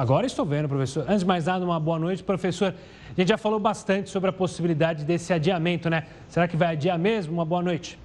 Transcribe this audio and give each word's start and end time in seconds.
Agora 0.00 0.24
estou 0.24 0.46
vendo, 0.46 0.70
professor. 0.70 1.04
Antes 1.06 1.20
de 1.20 1.26
mais 1.26 1.44
nada, 1.44 1.62
uma 1.66 1.78
boa 1.78 1.98
noite, 1.98 2.24
professor. 2.24 2.74
A 3.14 3.20
gente 3.20 3.28
já 3.28 3.36
falou 3.36 3.60
bastante 3.60 4.08
sobre 4.08 4.30
a 4.30 4.32
possibilidade 4.32 5.04
desse 5.04 5.34
adiamento, 5.34 5.90
né? 5.90 6.06
Será 6.30 6.48
que 6.48 6.56
vai 6.56 6.68
adiar 6.68 6.98
mesmo? 6.98 7.34
Uma 7.34 7.44
boa 7.44 7.60
noite. 7.60 7.98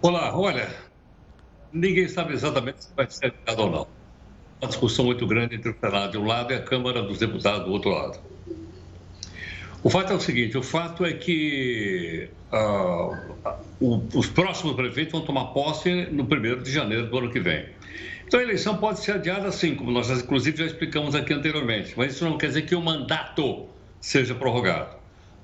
Olá, 0.00 0.38
olha, 0.38 0.70
ninguém 1.72 2.06
sabe 2.06 2.32
exatamente 2.32 2.84
se 2.84 2.94
vai 2.94 3.10
ser 3.10 3.34
adiado 3.44 3.62
ou 3.62 3.70
não 3.72 4.01
uma 4.62 4.68
discussão 4.68 5.04
muito 5.04 5.26
grande 5.26 5.56
entre 5.56 5.70
o 5.70 5.76
Senado 5.78 6.12
de 6.12 6.18
um 6.18 6.24
lado 6.24 6.52
e 6.52 6.56
a 6.56 6.62
Câmara 6.62 7.02
dos 7.02 7.18
Deputados 7.18 7.64
do 7.64 7.72
outro 7.72 7.90
lado. 7.90 8.20
O 9.82 9.90
fato 9.90 10.12
é 10.12 10.16
o 10.16 10.20
seguinte: 10.20 10.56
o 10.56 10.62
fato 10.62 11.04
é 11.04 11.12
que 11.12 12.28
uh, 12.52 13.56
o, 13.80 14.00
os 14.14 14.28
próximos 14.28 14.76
prefeitos 14.76 15.12
vão 15.12 15.22
tomar 15.22 15.46
posse 15.46 16.06
no 16.12 16.22
1 16.22 16.62
de 16.62 16.70
janeiro 16.70 17.08
do 17.08 17.18
ano 17.18 17.30
que 17.30 17.40
vem. 17.40 17.66
Então 18.24 18.38
a 18.38 18.42
eleição 18.42 18.76
pode 18.76 19.00
ser 19.00 19.12
adiada 19.12 19.48
assim, 19.48 19.74
como 19.74 19.90
nós 19.90 20.08
inclusive 20.08 20.56
já 20.56 20.64
explicamos 20.64 21.14
aqui 21.16 21.34
anteriormente, 21.34 21.92
mas 21.96 22.14
isso 22.14 22.24
não 22.24 22.38
quer 22.38 22.46
dizer 22.46 22.62
que 22.62 22.74
o 22.74 22.80
mandato 22.80 23.66
seja 24.00 24.34
prorrogado. 24.34 24.96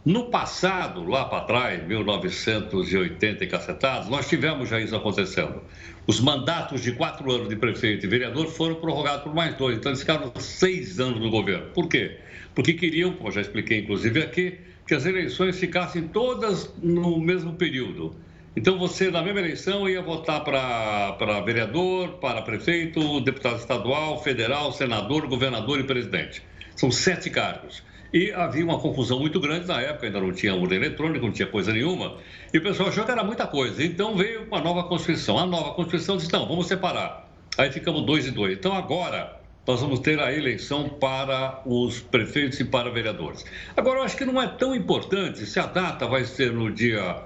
No 0.05 0.27
passado, 0.31 1.05
lá 1.05 1.25
para 1.25 1.45
trás, 1.45 1.87
1980 1.87 3.45
e 3.45 3.47
cacetados, 3.47 4.09
nós 4.09 4.29
tivemos 4.29 4.69
já 4.69 4.81
isso 4.81 4.97
acontecendo. 4.97 5.61
Os 6.09 6.21
mandatos 6.21 6.81
de 6.81 6.93
quatro 6.93 7.31
anos 7.31 7.51
de 7.51 7.57
prefeito 7.57 8.07
e 8.07 8.09
vereador 8.09 8.47
foram 8.47 8.77
prorrogados 8.77 9.25
por 9.25 9.35
mais 9.35 9.55
dois. 9.57 9.77
Então, 9.77 9.91
eles 9.91 10.01
ficaram 10.01 10.33
seis 10.41 10.99
anos 10.99 11.21
no 11.21 11.29
governo. 11.29 11.67
Por 11.75 11.87
quê? 11.87 12.17
Porque 12.55 12.73
queriam, 12.73 13.13
como 13.13 13.31
já 13.31 13.43
expliquei 13.43 13.81
inclusive 13.81 14.23
aqui, 14.23 14.59
que 14.87 14.95
as 14.95 15.05
eleições 15.05 15.61
ficassem 15.61 16.09
todas 16.09 16.73
no 16.83 17.21
mesmo 17.21 17.53
período. 17.53 18.17
Então, 18.57 18.79
você, 18.79 19.11
na 19.11 19.21
mesma 19.21 19.41
eleição, 19.41 19.87
ia 19.87 20.01
votar 20.01 20.43
para 20.43 21.41
vereador, 21.43 22.13
para 22.15 22.41
prefeito, 22.41 23.21
deputado 23.21 23.59
estadual, 23.59 24.23
federal, 24.23 24.73
senador, 24.73 25.27
governador 25.27 25.79
e 25.79 25.85
presidente. 25.85 26.43
São 26.75 26.91
sete 26.91 27.29
cargos. 27.29 27.83
E 28.13 28.33
havia 28.33 28.65
uma 28.65 28.79
confusão 28.79 29.21
muito 29.21 29.39
grande 29.39 29.67
na 29.67 29.81
época, 29.81 30.07
ainda 30.07 30.21
não 30.21 30.33
tinha 30.33 30.55
urna 30.55 30.75
eletrônica, 30.75 31.25
não 31.25 31.33
tinha 31.33 31.49
coisa 31.49 31.73
nenhuma. 31.73 32.17
E 32.53 32.59
o 32.59 32.63
pessoal 32.63 32.89
achou 32.89 33.05
que 33.05 33.11
era 33.11 33.23
muita 33.23 33.47
coisa. 33.47 33.85
Então 33.85 34.17
veio 34.17 34.45
uma 34.45 34.61
nova 34.61 34.85
Constituição. 34.85 35.39
A 35.39 35.47
nova 35.47 35.75
Constituição 35.75 36.17
disse: 36.17 36.33
não, 36.33 36.47
vamos 36.47 36.67
separar. 36.67 37.29
Aí 37.59 37.71
ficamos 37.71 38.07
dois 38.07 38.27
e 38.27 38.31
dois. 38.31 38.57
Então 38.57 38.73
agora 38.75 39.39
nós 39.69 39.83
vamos 39.83 40.01
ter 40.01 40.19
a 40.19 40.33
eleição 40.33 40.89
para 40.89 41.61
os 41.67 42.01
prefeitos 42.01 42.59
e 42.59 42.65
para 42.65 42.91
vereadores. 42.91 43.45
Agora, 43.77 43.99
eu 43.99 44.03
acho 44.03 44.17
que 44.17 44.25
não 44.25 44.41
é 44.41 44.47
tão 44.47 44.75
importante 44.75 45.45
se 45.45 45.61
a 45.61 45.67
data 45.67 46.07
vai 46.07 46.25
ser 46.25 46.51
no 46.55 46.71
dia 46.73 47.23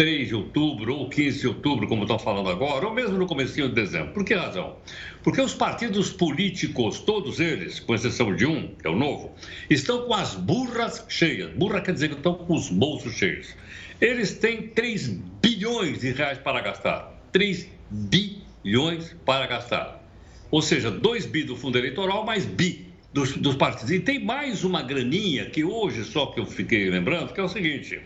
3 0.00 0.28
de 0.28 0.34
outubro 0.34 0.96
ou 0.96 1.10
15 1.10 1.40
de 1.40 1.46
outubro, 1.46 1.86
como 1.86 2.04
estão 2.04 2.18
falando 2.18 2.48
agora, 2.48 2.86
ou 2.86 2.94
mesmo 2.94 3.18
no 3.18 3.26
começo 3.26 3.52
de 3.54 3.68
dezembro. 3.68 4.14
Por 4.14 4.24
que 4.24 4.32
razão? 4.32 4.76
Porque 5.22 5.42
os 5.42 5.52
partidos 5.52 6.10
políticos, 6.10 7.00
todos 7.00 7.38
eles, 7.38 7.80
com 7.80 7.94
exceção 7.94 8.34
de 8.34 8.46
um, 8.46 8.68
que 8.68 8.86
é 8.86 8.90
o 8.90 8.96
novo, 8.96 9.34
estão 9.68 10.06
com 10.06 10.14
as 10.14 10.34
burras 10.34 11.04
cheias. 11.06 11.52
Burra 11.52 11.82
quer 11.82 11.92
dizer 11.92 12.08
que 12.08 12.14
estão 12.14 12.32
com 12.32 12.54
os 12.54 12.70
bolsos 12.70 13.12
cheios. 13.12 13.54
Eles 14.00 14.32
têm 14.32 14.68
3 14.68 15.08
bilhões 15.42 16.00
de 16.00 16.12
reais 16.12 16.38
para 16.38 16.62
gastar. 16.62 17.22
3 17.30 17.68
bilhões 17.90 19.14
para 19.26 19.46
gastar. 19.46 20.02
Ou 20.50 20.62
seja, 20.62 20.90
2 20.90 21.26
bi 21.26 21.42
do 21.42 21.54
fundo 21.54 21.76
eleitoral 21.76 22.24
mais 22.24 22.46
bi 22.46 22.86
dos, 23.12 23.36
dos 23.36 23.54
partidos. 23.54 23.90
E 23.90 24.00
tem 24.00 24.24
mais 24.24 24.64
uma 24.64 24.82
graninha 24.82 25.50
que 25.50 25.62
hoje 25.62 26.04
só 26.04 26.24
que 26.24 26.40
eu 26.40 26.46
fiquei 26.46 26.88
lembrando, 26.88 27.34
que 27.34 27.40
é 27.40 27.42
o 27.42 27.48
seguinte: 27.48 28.00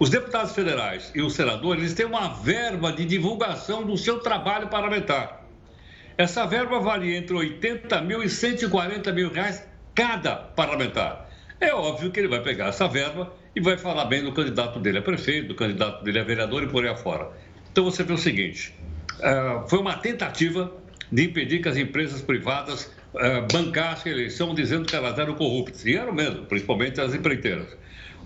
os 0.00 0.08
deputados 0.08 0.52
federais 0.52 1.12
e 1.14 1.20
os 1.20 1.34
senadores 1.34 1.82
eles 1.82 1.94
têm 1.94 2.06
uma 2.06 2.28
verba 2.28 2.90
de 2.90 3.04
divulgação 3.04 3.84
do 3.84 3.98
seu 3.98 4.18
trabalho 4.18 4.68
parlamentar. 4.68 5.44
Essa 6.16 6.46
verba 6.46 6.80
vale 6.80 7.14
entre 7.14 7.36
80 7.36 8.00
mil 8.00 8.22
e 8.22 8.28
140 8.30 9.12
mil 9.12 9.30
reais 9.30 9.62
cada 9.94 10.36
parlamentar. 10.36 11.28
É 11.60 11.74
óbvio 11.74 12.10
que 12.10 12.18
ele 12.18 12.28
vai 12.28 12.42
pegar 12.42 12.68
essa 12.68 12.88
verba 12.88 13.30
e 13.54 13.60
vai 13.60 13.76
falar 13.76 14.06
bem 14.06 14.24
do 14.24 14.32
candidato 14.32 14.78
dele 14.80 14.98
a 14.98 15.02
prefeito, 15.02 15.48
do 15.48 15.54
candidato 15.54 16.02
dele 16.02 16.18
a 16.18 16.24
vereador 16.24 16.62
e 16.62 16.66
por 16.66 16.82
aí 16.82 16.90
afora. 16.90 17.30
Então 17.70 17.84
você 17.84 18.02
vê 18.02 18.14
o 18.14 18.18
seguinte: 18.18 18.74
uh, 19.18 19.68
foi 19.68 19.78
uma 19.80 19.96
tentativa 19.96 20.72
de 21.12 21.24
impedir 21.24 21.60
que 21.60 21.68
as 21.68 21.76
empresas 21.76 22.22
privadas 22.22 22.90
uh, 23.12 23.46
bancassem 23.52 24.10
a 24.10 24.14
eleição 24.14 24.54
dizendo 24.54 24.86
que 24.86 24.96
elas 24.96 25.18
eram 25.18 25.34
corruptas. 25.34 25.84
E 25.84 25.94
eram 25.94 26.14
mesmo, 26.14 26.46
principalmente 26.46 26.98
as 27.02 27.14
empreiteiras. 27.14 27.68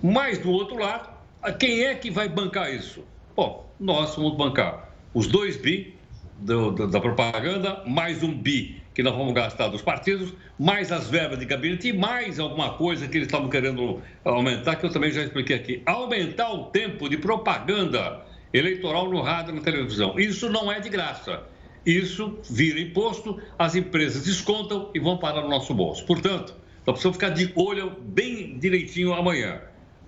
Mas, 0.01 0.39
do 0.39 0.51
outro 0.51 0.77
lado, 0.79 1.14
quem 1.53 1.85
é 1.85 1.95
que 1.95 2.11
vai 2.11 2.29
bancar 2.29 2.73
isso? 2.73 3.05
Bom, 3.37 3.71
nós 3.79 4.15
vamos 4.15 4.37
bancar 4.37 4.89
os 5.13 5.27
dois 5.27 5.57
bi 5.57 5.95
do, 6.39 6.71
do, 6.71 6.89
da 6.89 7.01
propaganda, 7.01 7.83
mais 7.87 8.23
um 8.23 8.35
bi 8.35 8.83
que 8.95 9.03
nós 9.03 9.15
vamos 9.17 9.35
gastar 9.35 9.69
dos 9.69 9.83
partidos, 9.83 10.33
mais 10.59 10.93
as 10.93 11.11
verbas 11.11 11.39
de 11.39 11.45
gabinete 11.45 11.89
e 11.89 11.93
mais 11.93 12.39
alguma 12.39 12.75
coisa 12.75 13.09
que 13.09 13.19
eles 13.19 13.27
estavam 13.27 13.49
querendo 13.49 14.01
aumentar, 14.25 14.77
que 14.77 14.87
eu 14.87 14.91
também 14.91 15.11
já 15.11 15.23
expliquei 15.23 15.57
aqui. 15.57 15.83
Aumentar 15.85 16.53
o 16.53 16.67
tempo 16.67 17.09
de 17.09 17.17
propaganda 17.17 18.25
eleitoral 18.53 19.11
no 19.11 19.21
rádio 19.21 19.53
e 19.53 19.57
na 19.57 19.63
televisão. 19.63 20.19
Isso 20.19 20.49
não 20.49 20.71
é 20.71 20.79
de 20.79 20.89
graça. 20.89 21.43
Isso 21.85 22.39
vira 22.49 22.81
imposto, 22.81 23.41
as 23.59 23.75
empresas 23.75 24.25
descontam 24.25 24.91
e 24.95 25.01
vão 25.01 25.19
parar 25.19 25.43
no 25.43 25.49
nosso 25.49 25.75
bolso. 25.75 26.07
Portanto, 26.07 26.55
nós 26.87 26.95
precisamos 26.95 27.17
ficar 27.17 27.31
de 27.31 27.53
olho 27.57 27.91
bem 28.01 28.57
direitinho 28.59 29.13
amanhã 29.13 29.61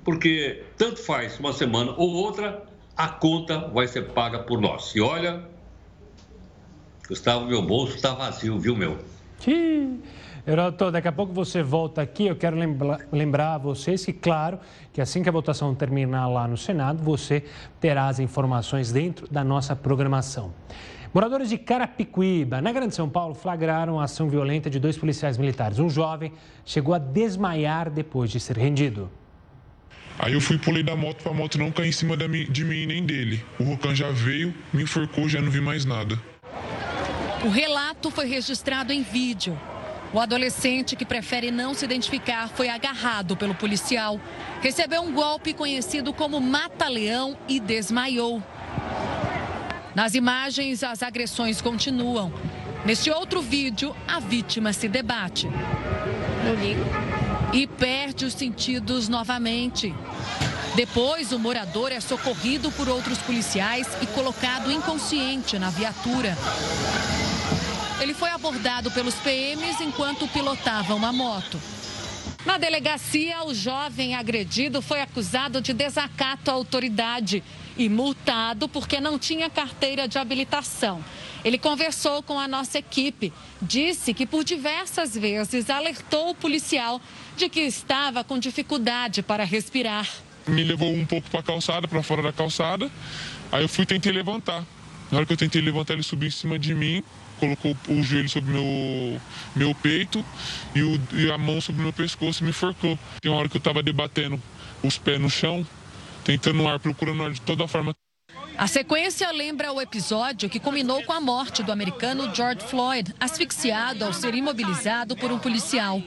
porque 0.06 0.62
tanto 0.78 1.02
faz 1.02 1.38
uma 1.40 1.52
semana 1.52 1.92
ou 1.96 2.14
outra, 2.14 2.62
a 2.96 3.08
conta 3.08 3.58
vai 3.68 3.88
ser 3.88 4.12
paga 4.12 4.38
por 4.38 4.60
nós. 4.60 4.94
E 4.94 5.00
olha, 5.00 5.42
Gustavo, 7.08 7.44
meu 7.46 7.60
bolso 7.60 7.96
está 7.96 8.14
vazio, 8.14 8.56
viu, 8.56 8.76
meu? 8.76 8.98
Heroto, 10.46 10.92
daqui 10.92 11.08
a 11.08 11.12
pouco 11.12 11.32
você 11.32 11.60
volta 11.60 12.00
aqui. 12.00 12.26
Eu 12.26 12.36
quero 12.36 12.56
lembra, 12.56 13.04
lembrar 13.10 13.54
a 13.54 13.58
vocês 13.58 14.04
que, 14.04 14.12
claro, 14.12 14.60
que 14.92 15.00
assim 15.00 15.24
que 15.24 15.28
a 15.28 15.32
votação 15.32 15.74
terminar 15.74 16.28
lá 16.28 16.46
no 16.46 16.56
Senado, 16.56 17.02
você 17.02 17.42
terá 17.80 18.06
as 18.06 18.20
informações 18.20 18.92
dentro 18.92 19.26
da 19.28 19.42
nossa 19.42 19.74
programação. 19.74 20.54
Moradores 21.12 21.48
de 21.48 21.58
Carapicuíba, 21.58 22.60
na 22.60 22.70
Grande 22.70 22.94
São 22.94 23.08
Paulo, 23.08 23.34
flagraram 23.34 23.98
a 23.98 24.04
ação 24.04 24.28
violenta 24.28 24.70
de 24.70 24.78
dois 24.78 24.96
policiais 24.96 25.36
militares. 25.36 25.80
Um 25.80 25.90
jovem 25.90 26.32
chegou 26.64 26.94
a 26.94 26.98
desmaiar 26.98 27.90
depois 27.90 28.30
de 28.30 28.38
ser 28.38 28.56
rendido. 28.56 29.10
Aí 30.18 30.32
eu 30.32 30.40
fui 30.40 30.58
pulei 30.58 30.82
da 30.82 30.96
moto 30.96 31.22
para 31.22 31.32
a 31.32 31.34
moto 31.34 31.58
não 31.58 31.70
cair 31.70 31.88
em 31.88 31.92
cima 31.92 32.16
de 32.16 32.64
mim 32.64 32.86
nem 32.86 33.04
dele. 33.04 33.44
O 33.58 33.64
Rocan 33.64 33.94
já 33.94 34.10
veio, 34.10 34.54
me 34.72 34.82
enforcou, 34.82 35.28
já 35.28 35.40
não 35.40 35.50
vi 35.50 35.60
mais 35.60 35.84
nada. 35.84 36.20
O 37.44 37.48
relato 37.48 38.10
foi 38.10 38.26
registrado 38.26 38.92
em 38.92 39.02
vídeo. 39.02 39.58
O 40.12 40.20
adolescente 40.20 40.96
que 40.96 41.04
prefere 41.04 41.50
não 41.50 41.74
se 41.74 41.84
identificar 41.84 42.48
foi 42.48 42.68
agarrado 42.68 43.36
pelo 43.36 43.54
policial, 43.54 44.20
recebeu 44.62 45.02
um 45.02 45.12
golpe 45.12 45.52
conhecido 45.52 46.12
como 46.12 46.40
mata-leão 46.40 47.36
e 47.48 47.60
desmaiou. 47.60 48.42
Nas 49.94 50.14
imagens, 50.14 50.82
as 50.82 51.02
agressões 51.02 51.60
continuam. 51.60 52.32
Neste 52.84 53.10
outro 53.10 53.42
vídeo, 53.42 53.94
a 54.06 54.20
vítima 54.20 54.72
se 54.72 54.88
debate. 54.88 55.48
Não 56.44 56.54
ligo. 56.54 57.05
E 57.56 57.66
perde 57.66 58.26
os 58.26 58.34
sentidos 58.34 59.08
novamente. 59.08 59.94
Depois, 60.74 61.32
o 61.32 61.38
morador 61.38 61.90
é 61.90 62.00
socorrido 62.00 62.70
por 62.72 62.86
outros 62.86 63.16
policiais 63.16 63.88
e 64.02 64.06
colocado 64.08 64.70
inconsciente 64.70 65.58
na 65.58 65.70
viatura. 65.70 66.36
Ele 67.98 68.12
foi 68.12 68.28
abordado 68.28 68.90
pelos 68.90 69.14
PMs 69.14 69.82
enquanto 69.82 70.28
pilotava 70.28 70.94
uma 70.94 71.14
moto. 71.14 71.58
Na 72.44 72.58
delegacia, 72.58 73.42
o 73.46 73.54
jovem 73.54 74.14
agredido 74.14 74.82
foi 74.82 75.00
acusado 75.00 75.62
de 75.62 75.72
desacato 75.72 76.50
à 76.50 76.54
autoridade 76.54 77.42
e 77.74 77.88
multado 77.88 78.68
porque 78.68 79.00
não 79.00 79.18
tinha 79.18 79.48
carteira 79.48 80.06
de 80.06 80.18
habilitação. 80.18 81.02
Ele 81.44 81.58
conversou 81.58 82.22
com 82.22 82.38
a 82.38 82.46
nossa 82.46 82.78
equipe, 82.78 83.32
disse 83.62 84.12
que 84.12 84.26
por 84.26 84.44
diversas 84.44 85.14
vezes 85.14 85.70
alertou 85.70 86.30
o 86.30 86.34
policial 86.34 87.00
de 87.36 87.48
que 87.48 87.60
estava 87.60 88.24
com 88.24 88.38
dificuldade 88.38 89.22
para 89.22 89.44
respirar. 89.44 90.08
Me 90.46 90.64
levou 90.64 90.92
um 90.92 91.04
pouco 91.04 91.28
para 91.30 91.40
a 91.40 91.42
calçada, 91.42 91.86
para 91.86 92.02
fora 92.02 92.22
da 92.22 92.32
calçada. 92.32 92.90
Aí 93.52 93.62
eu 93.62 93.68
fui 93.68 93.84
tentei 93.84 94.12
levantar. 94.12 94.64
Na 95.10 95.18
hora 95.18 95.26
que 95.26 95.32
eu 95.32 95.36
tentei 95.36 95.60
levantar, 95.60 95.94
ele 95.94 96.02
subiu 96.02 96.28
em 96.28 96.32
cima 96.32 96.58
de 96.58 96.74
mim, 96.74 97.02
colocou 97.38 97.76
o 97.88 98.02
joelho 98.02 98.28
sobre 98.28 98.50
meu 98.50 99.20
meu 99.54 99.74
peito 99.74 100.24
e, 100.74 100.82
o, 100.82 101.00
e 101.12 101.30
a 101.30 101.38
mão 101.38 101.60
sobre 101.60 101.80
o 101.80 101.84
meu 101.84 101.92
pescoço 101.92 102.42
e 102.42 102.46
me 102.46 102.52
forcou. 102.52 102.98
Tem 103.20 103.30
uma 103.30 103.38
hora 103.38 103.48
que 103.48 103.56
eu 103.56 103.60
estava 103.60 103.82
debatendo 103.82 104.40
os 104.82 104.98
pés 104.98 105.20
no 105.20 105.30
chão, 105.30 105.66
tentando 106.24 106.66
ar, 106.66 106.78
procurando 106.80 107.22
ar 107.22 107.30
de 107.30 107.40
toda 107.40 107.68
forma. 107.68 107.94
A 108.58 108.66
sequência 108.66 109.30
lembra 109.32 109.72
o 109.72 109.80
episódio 109.80 110.48
que 110.48 110.58
culminou 110.58 111.02
com 111.02 111.12
a 111.12 111.20
morte 111.20 111.62
do 111.62 111.70
americano 111.70 112.34
George 112.34 112.66
Floyd, 112.66 113.14
asfixiado 113.20 114.04
ao 114.04 114.12
ser 114.12 114.34
imobilizado 114.34 115.14
por 115.14 115.30
um 115.30 115.38
policial. 115.38 116.02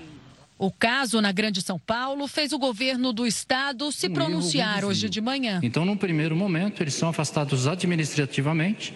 O 0.62 0.70
caso 0.70 1.22
na 1.22 1.32
Grande 1.32 1.62
São 1.62 1.80
Paulo 1.80 2.28
fez 2.28 2.52
o 2.52 2.60
governo 2.60 3.14
do 3.14 3.26
estado 3.26 3.90
se 3.94 4.10
pronunciar 4.10 4.84
hoje 4.84 5.10
de 5.10 5.22
manhã. 5.22 5.62
Então, 5.64 5.86
num 5.86 5.96
primeiro 5.96 6.36
momento, 6.36 6.84
eles 6.84 6.96
são 6.96 7.08
afastados 7.08 7.66
administrativamente. 7.66 8.94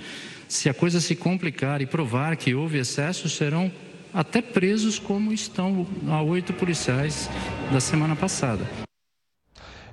Se 0.50 0.68
a 0.68 0.74
coisa 0.74 1.00
se 1.00 1.16
complicar 1.16 1.82
e 1.82 1.86
provar 1.86 2.36
que 2.36 2.54
houve 2.54 2.80
excesso, 2.80 3.30
serão 3.30 3.72
até 4.14 4.42
presos, 4.42 5.00
como 5.00 5.32
estão 5.32 5.88
a 6.10 6.22
oito 6.22 6.52
policiais 6.52 7.30
da 7.72 7.80
semana 7.80 8.14
passada. 8.14 8.68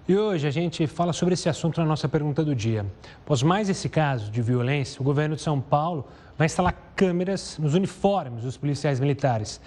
E 0.08 0.16
hoje 0.16 0.48
a 0.48 0.50
gente 0.50 0.88
fala 0.88 1.12
sobre 1.12 1.34
esse 1.34 1.48
assunto 1.48 1.80
na 1.80 1.86
nossa 1.86 2.08
pergunta 2.08 2.44
do 2.44 2.52
dia. 2.52 2.84
Após 3.24 3.44
mais 3.44 3.68
esse 3.68 3.88
caso 3.88 4.28
de 4.28 4.42
violência, 4.42 5.00
o 5.00 5.04
governo 5.04 5.36
de 5.36 5.42
São 5.42 5.60
Paulo 5.60 6.08
vai 6.36 6.46
instalar 6.46 6.92
câmeras 6.96 7.58
nos 7.58 7.74
uniformes 7.74 8.42
dos 8.42 8.56
policiais 8.56 8.98
militares. 8.98 9.60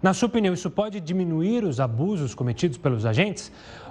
Na 0.00 0.14
sua 0.14 0.28
opinião, 0.28 0.54
isso 0.54 0.70
pode 0.70 1.00
diminuir 1.00 1.64
os 1.64 1.80
abusos 1.80 2.32
cometidos 2.32 2.78
pelos 2.78 3.04
agentes? 3.04 3.50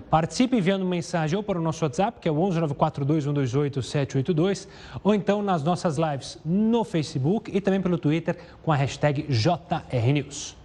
Participe 0.09 0.55
enviando 0.55 0.85
mensagem 0.85 1.35
ou 1.35 1.43
para 1.43 1.59
o 1.59 1.61
nosso 1.61 1.83
WhatsApp, 1.83 2.21
que 2.21 2.29
é 2.29 2.31
o 2.31 2.35
11942-128-782, 2.35 4.69
ou 5.03 5.13
então 5.13 5.41
nas 5.41 5.63
nossas 5.63 5.97
lives 5.97 6.39
no 6.45 6.85
Facebook 6.85 7.51
e 7.53 7.59
também 7.59 7.81
pelo 7.81 7.97
Twitter 7.97 8.37
com 8.63 8.71
a 8.71 8.75
hashtag 8.77 9.23
JRNews. 9.23 10.55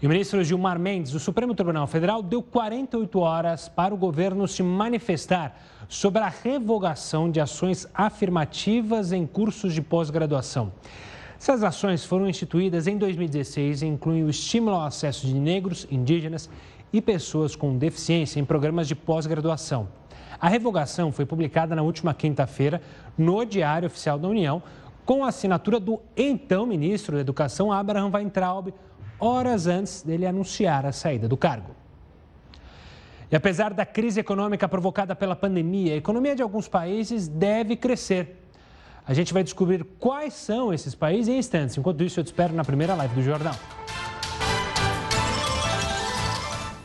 E 0.00 0.06
o 0.06 0.08
ministro 0.08 0.42
Gilmar 0.42 0.78
Mendes, 0.78 1.12
do 1.12 1.20
Supremo 1.20 1.54
Tribunal 1.54 1.86
Federal, 1.86 2.22
deu 2.22 2.42
48 2.42 3.20
horas 3.20 3.68
para 3.68 3.92
o 3.92 3.96
governo 3.96 4.48
se 4.48 4.62
manifestar 4.62 5.60
sobre 5.86 6.22
a 6.22 6.28
revogação 6.28 7.30
de 7.30 7.40
ações 7.40 7.86
afirmativas 7.94 9.12
em 9.12 9.26
cursos 9.26 9.74
de 9.74 9.82
pós-graduação. 9.82 10.72
Essas 11.38 11.62
ações 11.62 12.04
foram 12.04 12.28
instituídas 12.28 12.86
em 12.86 12.96
2016 12.96 13.82
e 13.82 13.86
incluem 13.86 14.24
o 14.24 14.30
estímulo 14.30 14.76
ao 14.76 14.86
acesso 14.86 15.26
de 15.26 15.34
negros, 15.34 15.86
indígenas 15.90 16.48
e 16.92 17.00
pessoas 17.00 17.56
com 17.56 17.76
deficiência 17.76 18.38
em 18.38 18.44
programas 18.44 18.86
de 18.86 18.94
pós-graduação. 18.94 19.88
A 20.40 20.48
revogação 20.48 21.10
foi 21.10 21.26
publicada 21.26 21.74
na 21.74 21.82
última 21.82 22.14
quinta-feira 22.14 22.80
no 23.16 23.44
Diário 23.44 23.86
Oficial 23.86 24.18
da 24.18 24.28
União, 24.28 24.62
com 25.04 25.24
a 25.24 25.28
assinatura 25.28 25.78
do 25.78 26.00
então 26.16 26.66
ministro 26.66 27.16
da 27.16 27.20
Educação, 27.20 27.72
Abraham 27.72 28.10
Weintraub, 28.12 28.72
horas 29.18 29.66
antes 29.66 30.02
dele 30.02 30.26
anunciar 30.26 30.86
a 30.86 30.92
saída 30.92 31.28
do 31.28 31.36
cargo. 31.36 31.74
E 33.30 33.36
apesar 33.36 33.74
da 33.74 33.84
crise 33.84 34.20
econômica 34.20 34.68
provocada 34.68 35.16
pela 35.16 35.34
pandemia, 35.34 35.94
a 35.94 35.96
economia 35.96 36.36
de 36.36 36.42
alguns 36.42 36.68
países 36.68 37.26
deve 37.26 37.74
crescer. 37.74 38.43
A 39.06 39.12
gente 39.12 39.34
vai 39.34 39.44
descobrir 39.44 39.84
quais 39.98 40.32
são 40.32 40.72
esses 40.72 40.94
países 40.94 41.28
em 41.28 41.36
instantes. 41.36 41.76
Enquanto 41.76 42.02
isso, 42.02 42.20
eu 42.20 42.24
te 42.24 42.28
espero 42.28 42.54
na 42.54 42.64
primeira 42.64 42.94
live 42.94 43.14
do 43.14 43.22
Jornal. 43.22 43.54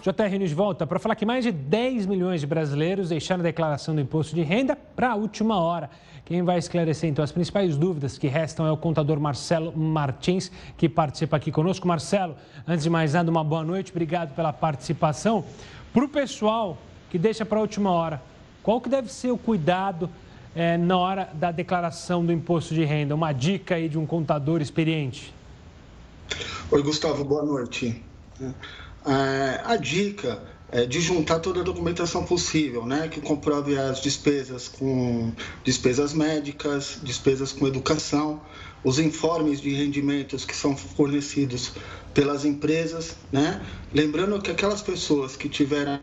JR 0.01 0.37
News 0.37 0.51
volta 0.51 0.85
para 0.85 0.99
falar 0.99 1.15
que 1.15 1.25
mais 1.25 1.45
de 1.45 1.51
10 1.51 2.05
milhões 2.05 2.41
de 2.41 2.47
brasileiros 2.47 3.09
deixaram 3.09 3.39
a 3.39 3.43
declaração 3.43 3.95
do 3.95 4.01
imposto 4.01 4.35
de 4.35 4.41
renda 4.41 4.75
para 4.75 5.11
a 5.11 5.15
última 5.15 5.59
hora. 5.61 5.89
Quem 6.25 6.43
vai 6.43 6.57
esclarecer 6.57 7.09
então 7.09 7.23
as 7.23 7.31
principais 7.31 7.77
dúvidas 7.77 8.17
que 8.17 8.27
restam 8.27 8.67
é 8.67 8.71
o 8.71 8.77
contador 8.77 9.17
Marcelo 9.17 9.75
Martins, 9.77 10.51
que 10.77 10.89
participa 10.89 11.37
aqui 11.37 11.53
conosco. 11.53 11.87
Marcelo, 11.87 12.35
antes 12.67 12.83
de 12.83 12.89
mais 12.89 13.13
nada, 13.13 13.31
uma 13.31 13.45
boa 13.45 13.63
noite, 13.63 13.91
obrigado 13.91 14.35
pela 14.35 14.51
participação. 14.51 15.45
Para 15.93 16.03
o 16.03 16.09
pessoal 16.09 16.77
que 17.09 17.17
deixa 17.17 17.45
para 17.45 17.59
a 17.59 17.61
última 17.61 17.91
hora, 17.91 18.21
qual 18.61 18.81
que 18.81 18.89
deve 18.89 19.09
ser 19.09 19.31
o 19.31 19.37
cuidado 19.37 20.09
é, 20.55 20.77
na 20.77 20.97
hora 20.97 21.29
da 21.33 21.51
declaração 21.51 22.25
do 22.25 22.31
imposto 22.31 22.73
de 22.73 22.83
renda? 22.83 23.15
Uma 23.15 23.31
dica 23.31 23.75
aí 23.75 23.89
de 23.89 23.97
um 23.97 24.05
contador 24.05 24.61
experiente. 24.61 25.33
Oi, 26.71 26.81
Gustavo, 26.83 27.23
boa 27.23 27.43
noite. 27.43 28.03
É, 29.05 29.61
a 29.63 29.75
dica 29.75 30.41
é 30.71 30.85
de 30.85 31.01
juntar 31.01 31.39
toda 31.39 31.61
a 31.61 31.63
documentação 31.63 32.23
possível, 32.23 32.85
né, 32.85 33.07
que 33.07 33.19
comprove 33.19 33.77
as 33.77 34.01
despesas 34.01 34.67
com 34.67 35.31
despesas 35.63 36.13
médicas, 36.13 36.99
despesas 37.01 37.51
com 37.51 37.67
educação, 37.67 38.39
os 38.83 38.99
informes 38.99 39.59
de 39.59 39.73
rendimentos 39.73 40.45
que 40.45 40.55
são 40.55 40.77
fornecidos 40.77 41.73
pelas 42.13 42.45
empresas, 42.45 43.15
né? 43.31 43.61
Lembrando 43.93 44.41
que 44.41 44.51
aquelas 44.51 44.81
pessoas 44.81 45.35
que 45.35 45.49
tiveram 45.49 45.99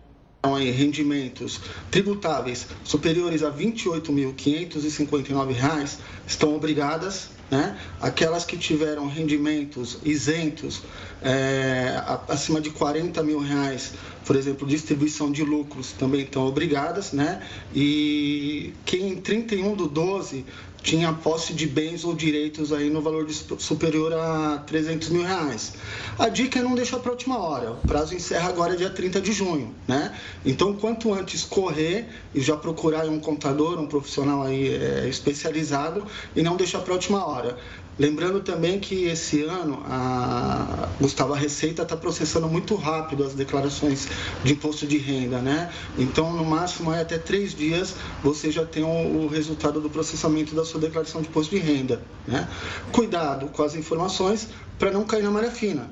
aí 0.55 0.71
rendimentos 0.71 1.61
tributáveis 1.91 2.67
superiores 2.85 3.43
a 3.43 3.51
R$ 3.51 3.67
28.559 3.67 5.99
estão 6.27 6.55
obrigadas, 6.55 7.31
né? 7.51 7.79
Aquelas 8.01 8.45
que 8.45 8.57
tiveram 8.57 9.07
rendimentos 9.07 9.99
isentos 10.05 10.83
é, 11.23 12.03
acima 12.29 12.61
de 12.61 12.71
40 12.71 13.23
mil 13.23 13.39
reais, 13.39 13.93
por 14.25 14.37
exemplo, 14.37 14.67
distribuição 14.67 15.31
de 15.31 15.45
lucros 15.45 15.93
também 15.93 16.23
estão 16.23 16.47
obrigadas, 16.47 17.13
né? 17.13 17.43
E 17.75 18.73
quem 18.85 19.11
em 19.11 19.17
31 19.17 19.75
do 19.75 19.87
12 19.87 20.45
tinha 20.87 21.13
posse 21.13 21.53
de 21.53 21.67
bens 21.67 22.05
ou 22.05 22.15
direitos 22.15 22.73
aí 22.73 22.89
no 22.89 23.03
valor 23.03 23.27
de, 23.27 23.35
superior 23.35 24.13
a 24.13 24.59
300 24.59 25.09
mil 25.09 25.25
reais. 25.25 25.73
A 26.17 26.29
dica 26.29 26.61
é 26.61 26.63
não 26.63 26.77
deixar 26.77 27.01
para 27.01 27.11
a 27.11 27.13
última 27.13 27.41
hora. 27.41 27.73
O 27.73 27.89
prazo 27.89 28.15
encerra 28.15 28.49
agora 28.49 28.77
dia 28.77 28.89
30 28.89 29.21
de 29.21 29.33
junho, 29.33 29.75
né? 29.89 30.17
Então, 30.45 30.75
quanto 30.75 31.13
antes 31.13 31.43
correr 31.43 32.07
e 32.33 32.41
já 32.41 32.57
procurar 32.57 33.09
um 33.09 33.19
contador, 33.19 33.81
um 33.81 33.87
profissional 33.89 34.45
aí 34.45 34.77
é, 34.77 35.09
especializado 35.09 36.07
e 36.37 36.43
não 36.43 36.57
deixar 36.57 36.79
para 36.79 36.93
a 36.93 36.95
última 36.95 37.27
hora. 37.27 37.59
Lembrando 37.99 38.41
também 38.41 38.79
que 38.79 39.05
esse 39.05 39.43
ano 39.43 39.83
a 39.87 40.89
Gustavo 41.01 41.33
a 41.33 41.37
Receita 41.37 41.83
está 41.83 41.97
processando 41.97 42.47
muito 42.47 42.75
rápido 42.75 43.25
as 43.25 43.33
declarações 43.33 44.09
de 44.45 44.53
imposto 44.53 44.87
de 44.87 44.99
renda, 44.99 45.39
né? 45.39 45.71
Então, 45.97 46.33
no 46.33 46.45
máximo, 46.45 46.93
é 46.93 47.01
até 47.01 47.17
três 47.17 47.55
dias 47.55 47.95
você 48.23 48.51
já 48.51 48.67
tem 48.67 48.85
o, 48.85 49.25
o 49.25 49.27
resultado 49.29 49.81
do 49.81 49.89
processamento 49.89 50.55
da 50.55 50.65
sua 50.65 50.81
declaração 50.81 51.23
de 51.23 51.29
imposto 51.29 51.55
de 51.55 51.61
renda, 51.61 52.03
né? 52.27 52.47
Cuidado 52.93 53.47
com 53.47 53.63
as 53.63 53.75
informações 53.75 54.49
para 54.79 54.91
não 54.91 55.05
cair 55.05 55.23
na 55.23 55.31
malha 55.31 55.51
fina. 55.51 55.89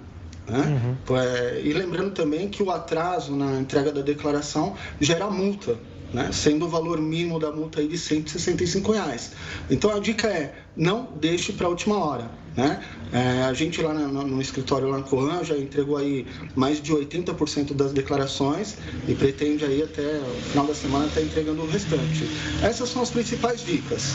Né? 0.46 0.96
Uhum. 1.08 1.16
É, 1.16 1.62
e 1.64 1.72
lembrando 1.72 2.10
também 2.10 2.50
que 2.50 2.62
o 2.62 2.70
atraso 2.70 3.34
na 3.34 3.58
entrega 3.58 3.90
da 3.90 4.02
declaração 4.02 4.74
gera 5.00 5.30
multa 5.30 5.78
né? 6.14 6.30
sendo 6.32 6.66
o 6.66 6.68
valor 6.68 7.00
mínimo 7.00 7.38
da 7.40 7.50
multa 7.50 7.80
aí 7.80 7.88
de 7.88 7.98
165 7.98 8.92
reais. 8.92 9.32
Então 9.68 9.90
a 9.90 9.98
dica 9.98 10.28
é, 10.28 10.54
não 10.76 11.08
deixe 11.20 11.52
para 11.52 11.66
a 11.66 11.70
última 11.70 11.98
hora. 11.98 12.30
Né? 12.56 12.80
É, 13.12 13.42
a 13.42 13.52
gente 13.52 13.82
lá 13.82 13.92
no, 13.92 14.22
no, 14.22 14.40
escritório 14.40 14.88
lá 14.88 15.02
Coan 15.02 15.42
já 15.42 15.58
entregou 15.58 15.96
aí 15.96 16.24
mais 16.54 16.80
de 16.80 16.92
80% 16.92 17.74
das 17.74 17.92
declarações 17.92 18.76
e 19.08 19.14
pretende 19.14 19.64
aí 19.64 19.82
até 19.82 20.18
o 20.18 20.40
final 20.50 20.64
da 20.64 20.74
semana 20.74 21.06
estar 21.06 21.20
tá 21.20 21.26
entregando 21.26 21.62
o 21.62 21.66
restante. 21.66 22.28
Essas 22.62 22.90
são 22.90 23.02
as 23.02 23.10
principais 23.10 23.64
dicas. 23.64 24.14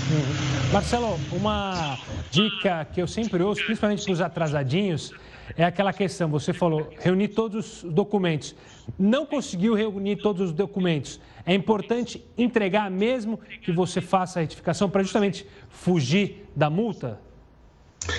Marcelo, 0.72 1.20
uma 1.34 2.00
dica 2.32 2.88
que 2.94 3.02
eu 3.02 3.08
sempre 3.08 3.44
ouço, 3.44 3.62
principalmente 3.66 4.06
para 4.06 4.14
os 4.14 4.22
atrasadinhos, 4.22 5.12
é 5.58 5.64
aquela 5.64 5.94
questão, 5.94 6.30
você 6.30 6.54
falou, 6.54 6.90
reunir 7.00 7.30
todos 7.30 7.84
os 7.84 7.92
documentos. 7.92 8.56
Não 8.98 9.26
conseguiu 9.26 9.74
reunir 9.74 10.18
todos 10.18 10.50
os 10.50 10.54
documentos. 10.54 11.20
É 11.46 11.54
importante 11.54 12.24
entregar 12.38 12.90
mesmo 12.90 13.40
que 13.62 13.72
você 13.72 14.02
faça 14.02 14.40
a 14.40 14.42
retificação 14.42 14.90
para 14.90 15.04
justamente 15.04 15.46
fugir 15.70 16.46
da 16.56 16.70
multa? 16.70 17.20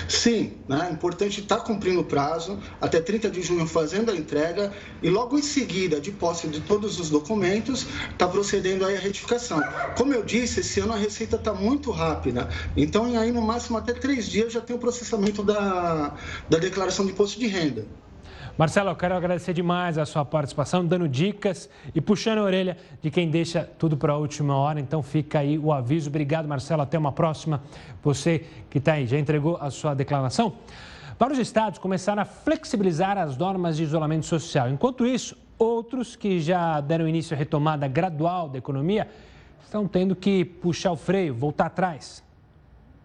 Sim, 0.07 0.53
né? 0.67 0.87
é 0.89 0.93
importante 0.93 1.41
estar 1.41 1.57
tá 1.57 1.63
cumprindo 1.63 2.01
o 2.01 2.03
prazo, 2.03 2.59
até 2.79 2.99
30 2.99 3.29
de 3.29 3.41
junho 3.41 3.65
fazendo 3.65 4.11
a 4.11 4.15
entrega 4.15 4.73
e 5.01 5.09
logo 5.09 5.37
em 5.37 5.41
seguida, 5.41 5.99
de 5.99 6.11
posse 6.11 6.47
de 6.47 6.61
todos 6.61 6.99
os 6.99 7.09
documentos, 7.09 7.87
está 8.11 8.27
procedendo 8.27 8.85
aí 8.85 8.95
a 8.95 8.99
retificação. 8.99 9.61
Como 9.97 10.13
eu 10.13 10.23
disse, 10.23 10.59
esse 10.59 10.79
ano 10.79 10.93
a 10.93 10.97
receita 10.97 11.35
está 11.35 11.53
muito 11.53 11.91
rápida, 11.91 12.49
então 12.75 13.05
aí 13.17 13.31
no 13.31 13.41
máximo 13.41 13.77
até 13.77 13.93
três 13.93 14.27
dias 14.27 14.53
já 14.53 14.61
tem 14.61 14.75
o 14.75 14.79
processamento 14.79 15.43
da, 15.43 16.15
da 16.49 16.57
declaração 16.57 17.05
de 17.05 17.11
imposto 17.11 17.39
de 17.39 17.47
renda. 17.47 17.85
Marcelo, 18.57 18.89
eu 18.89 18.95
quero 18.95 19.15
agradecer 19.15 19.53
demais 19.53 19.97
a 19.97 20.05
sua 20.05 20.25
participação, 20.25 20.85
dando 20.85 21.07
dicas 21.07 21.69
e 21.95 22.01
puxando 22.01 22.39
a 22.39 22.43
orelha 22.43 22.77
de 23.01 23.09
quem 23.09 23.29
deixa 23.29 23.63
tudo 23.79 23.95
para 23.95 24.13
a 24.13 24.17
última 24.17 24.55
hora. 24.55 24.79
Então 24.79 25.01
fica 25.01 25.39
aí 25.39 25.57
o 25.57 25.71
aviso. 25.71 26.09
Obrigado, 26.09 26.47
Marcelo. 26.47 26.81
Até 26.81 26.97
uma 26.97 27.11
próxima. 27.11 27.63
Você 28.03 28.45
que 28.69 28.77
está 28.77 28.93
aí, 28.93 29.07
já 29.07 29.17
entregou 29.17 29.57
a 29.59 29.71
sua 29.71 29.93
declaração? 29.93 30.53
Vários 31.17 31.39
estados 31.39 31.79
começaram 31.79 32.21
a 32.21 32.25
flexibilizar 32.25 33.17
as 33.17 33.37
normas 33.37 33.77
de 33.77 33.83
isolamento 33.83 34.25
social. 34.25 34.69
Enquanto 34.69 35.05
isso, 35.07 35.37
outros 35.57 36.15
que 36.15 36.39
já 36.39 36.81
deram 36.81 37.07
início 37.07 37.35
à 37.35 37.37
retomada 37.37 37.87
gradual 37.87 38.49
da 38.49 38.57
economia 38.57 39.07
estão 39.63 39.87
tendo 39.87 40.15
que 40.15 40.43
puxar 40.43 40.91
o 40.91 40.97
freio, 40.97 41.33
voltar 41.33 41.67
atrás. 41.67 42.21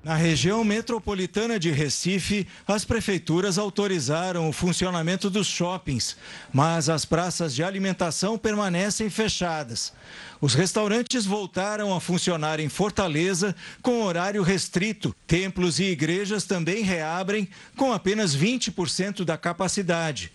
Na 0.06 0.14
região 0.14 0.62
metropolitana 0.62 1.58
de 1.58 1.72
Recife, 1.72 2.46
as 2.64 2.84
prefeituras 2.84 3.58
autorizaram 3.58 4.48
o 4.48 4.52
funcionamento 4.52 5.28
dos 5.28 5.48
shoppings, 5.48 6.16
mas 6.52 6.88
as 6.88 7.04
praças 7.04 7.52
de 7.52 7.64
alimentação 7.64 8.38
permanecem 8.38 9.10
fechadas. 9.10 9.92
Os 10.40 10.54
restaurantes 10.54 11.26
voltaram 11.26 11.92
a 11.92 12.00
funcionar 12.00 12.60
em 12.60 12.68
Fortaleza 12.68 13.52
com 13.82 14.04
horário 14.04 14.44
restrito. 14.44 15.12
Templos 15.26 15.80
e 15.80 15.86
igrejas 15.86 16.44
também 16.44 16.84
reabrem 16.84 17.48
com 17.76 17.92
apenas 17.92 18.36
20% 18.36 19.24
da 19.24 19.36
capacidade. 19.36 20.30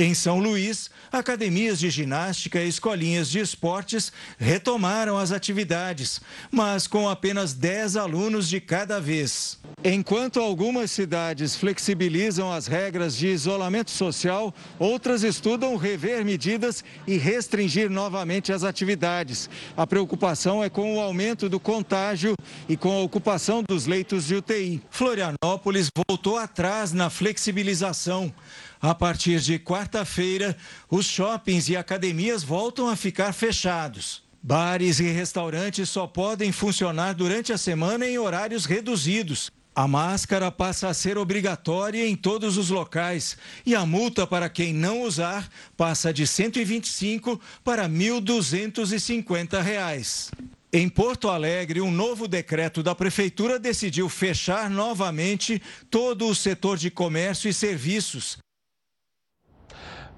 Em 0.00 0.14
São 0.14 0.38
Luís, 0.38 0.88
academias 1.10 1.80
de 1.80 1.90
ginástica 1.90 2.60
e 2.62 2.68
escolinhas 2.68 3.28
de 3.28 3.40
esportes 3.40 4.12
retomaram 4.38 5.18
as 5.18 5.32
atividades, 5.32 6.20
mas 6.52 6.86
com 6.86 7.08
apenas 7.08 7.52
10 7.52 7.96
alunos 7.96 8.48
de 8.48 8.60
cada 8.60 9.00
vez. 9.00 9.58
Enquanto 9.82 10.38
algumas 10.38 10.92
cidades 10.92 11.56
flexibilizam 11.56 12.52
as 12.52 12.68
regras 12.68 13.16
de 13.16 13.26
isolamento 13.26 13.90
social, 13.90 14.54
outras 14.78 15.24
estudam 15.24 15.76
rever 15.76 16.24
medidas 16.24 16.84
e 17.04 17.16
restringir 17.16 17.90
novamente 17.90 18.52
as 18.52 18.62
atividades. 18.62 19.50
A 19.76 19.84
preocupação 19.84 20.62
é 20.62 20.70
com 20.70 20.96
o 20.96 21.00
aumento 21.00 21.48
do 21.48 21.58
contágio 21.58 22.36
e 22.68 22.76
com 22.76 22.92
a 22.92 23.02
ocupação 23.02 23.64
dos 23.68 23.86
leitos 23.86 24.28
de 24.28 24.36
UTI. 24.36 24.80
Florianópolis 24.90 25.90
voltou 26.08 26.38
atrás 26.38 26.92
na 26.92 27.10
flexibilização. 27.10 28.32
A 28.80 28.94
partir 28.94 29.40
de 29.40 29.58
quarta-feira, 29.58 30.56
os 30.88 31.06
shoppings 31.06 31.68
e 31.68 31.76
academias 31.76 32.44
voltam 32.44 32.88
a 32.88 32.94
ficar 32.94 33.32
fechados. 33.32 34.22
Bares 34.40 35.00
e 35.00 35.10
restaurantes 35.10 35.88
só 35.88 36.06
podem 36.06 36.52
funcionar 36.52 37.12
durante 37.12 37.52
a 37.52 37.58
semana 37.58 38.06
em 38.06 38.18
horários 38.18 38.64
reduzidos. 38.64 39.50
A 39.74 39.86
máscara 39.86 40.50
passa 40.50 40.88
a 40.88 40.94
ser 40.94 41.18
obrigatória 41.18 42.06
em 42.06 42.16
todos 42.16 42.56
os 42.56 42.70
locais 42.70 43.36
e 43.66 43.74
a 43.74 43.84
multa 43.84 44.26
para 44.26 44.48
quem 44.48 44.72
não 44.72 45.02
usar 45.02 45.48
passa 45.76 46.12
de 46.12 46.22
R$ 46.22 46.28
125 46.28 47.40
para 47.62 47.88
1.250 47.88 49.60
reais. 49.60 50.30
Em 50.72 50.88
Porto 50.88 51.28
Alegre, 51.28 51.80
um 51.80 51.90
novo 51.90 52.28
decreto 52.28 52.82
da 52.82 52.94
Prefeitura 52.94 53.58
decidiu 53.58 54.08
fechar 54.08 54.68
novamente 54.68 55.62
todo 55.90 56.26
o 56.26 56.34
setor 56.34 56.76
de 56.76 56.90
comércio 56.90 57.48
e 57.48 57.54
serviços. 57.54 58.38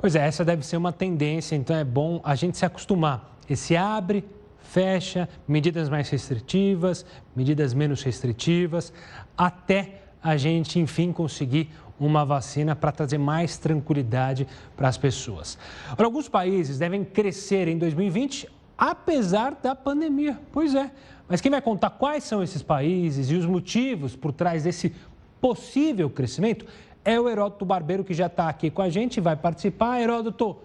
Pois 0.01 0.15
é, 0.15 0.27
essa 0.27 0.43
deve 0.43 0.65
ser 0.65 0.79
uma 0.79 0.95
tendência, 0.95 1.55
então 1.55 1.77
é 1.77 1.85
bom 1.85 2.23
a 2.25 2.35
gente 2.35 2.57
se 2.57 2.65
acostumar. 2.65 3.37
Esse 3.49 3.77
abre, 3.77 4.25
fecha, 4.63 5.29
medidas 5.47 5.91
mais 5.91 6.09
restritivas, 6.09 7.05
medidas 7.37 7.75
menos 7.75 8.03
restritivas, 8.03 8.95
até 9.37 10.01
a 10.23 10.39
gente, 10.39 10.79
enfim, 10.79 11.13
conseguir 11.13 11.69
uma 11.99 12.25
vacina 12.25 12.75
para 12.75 12.91
trazer 12.91 13.19
mais 13.19 13.59
tranquilidade 13.59 14.49
para 14.75 14.89
as 14.89 14.97
pessoas. 14.97 15.59
Para 15.95 16.07
alguns 16.07 16.31
países 16.31 16.79
devem 16.79 17.05
crescer 17.05 17.69
em 17.69 17.77
2020, 17.77 18.49
apesar 18.79 19.55
da 19.63 19.75
pandemia. 19.75 20.41
Pois 20.51 20.75
é. 20.75 20.91
Mas 21.29 21.43
quem 21.43 21.51
vai 21.51 21.61
contar 21.61 21.91
quais 21.91 22.25
são 22.25 22.43
esses 22.43 22.63
países 22.63 23.31
e 23.31 23.35
os 23.35 23.45
motivos 23.45 24.17
por 24.17 24.33
trás 24.33 24.65
desse 24.65 24.95
possível 25.43 26.09
crescimento 26.09 26.67
é 27.11 27.21
o 27.21 27.29
Heródoto 27.29 27.65
Barbeiro, 27.65 28.05
que 28.05 28.15
já 28.15 28.27
está 28.27 28.49
aqui 28.49 28.71
com 28.71 28.83
a 28.83 28.89
gente 28.89 29.21
vai 29.21 29.37
participar. 29.37 30.01
Heródoto, 30.01 30.57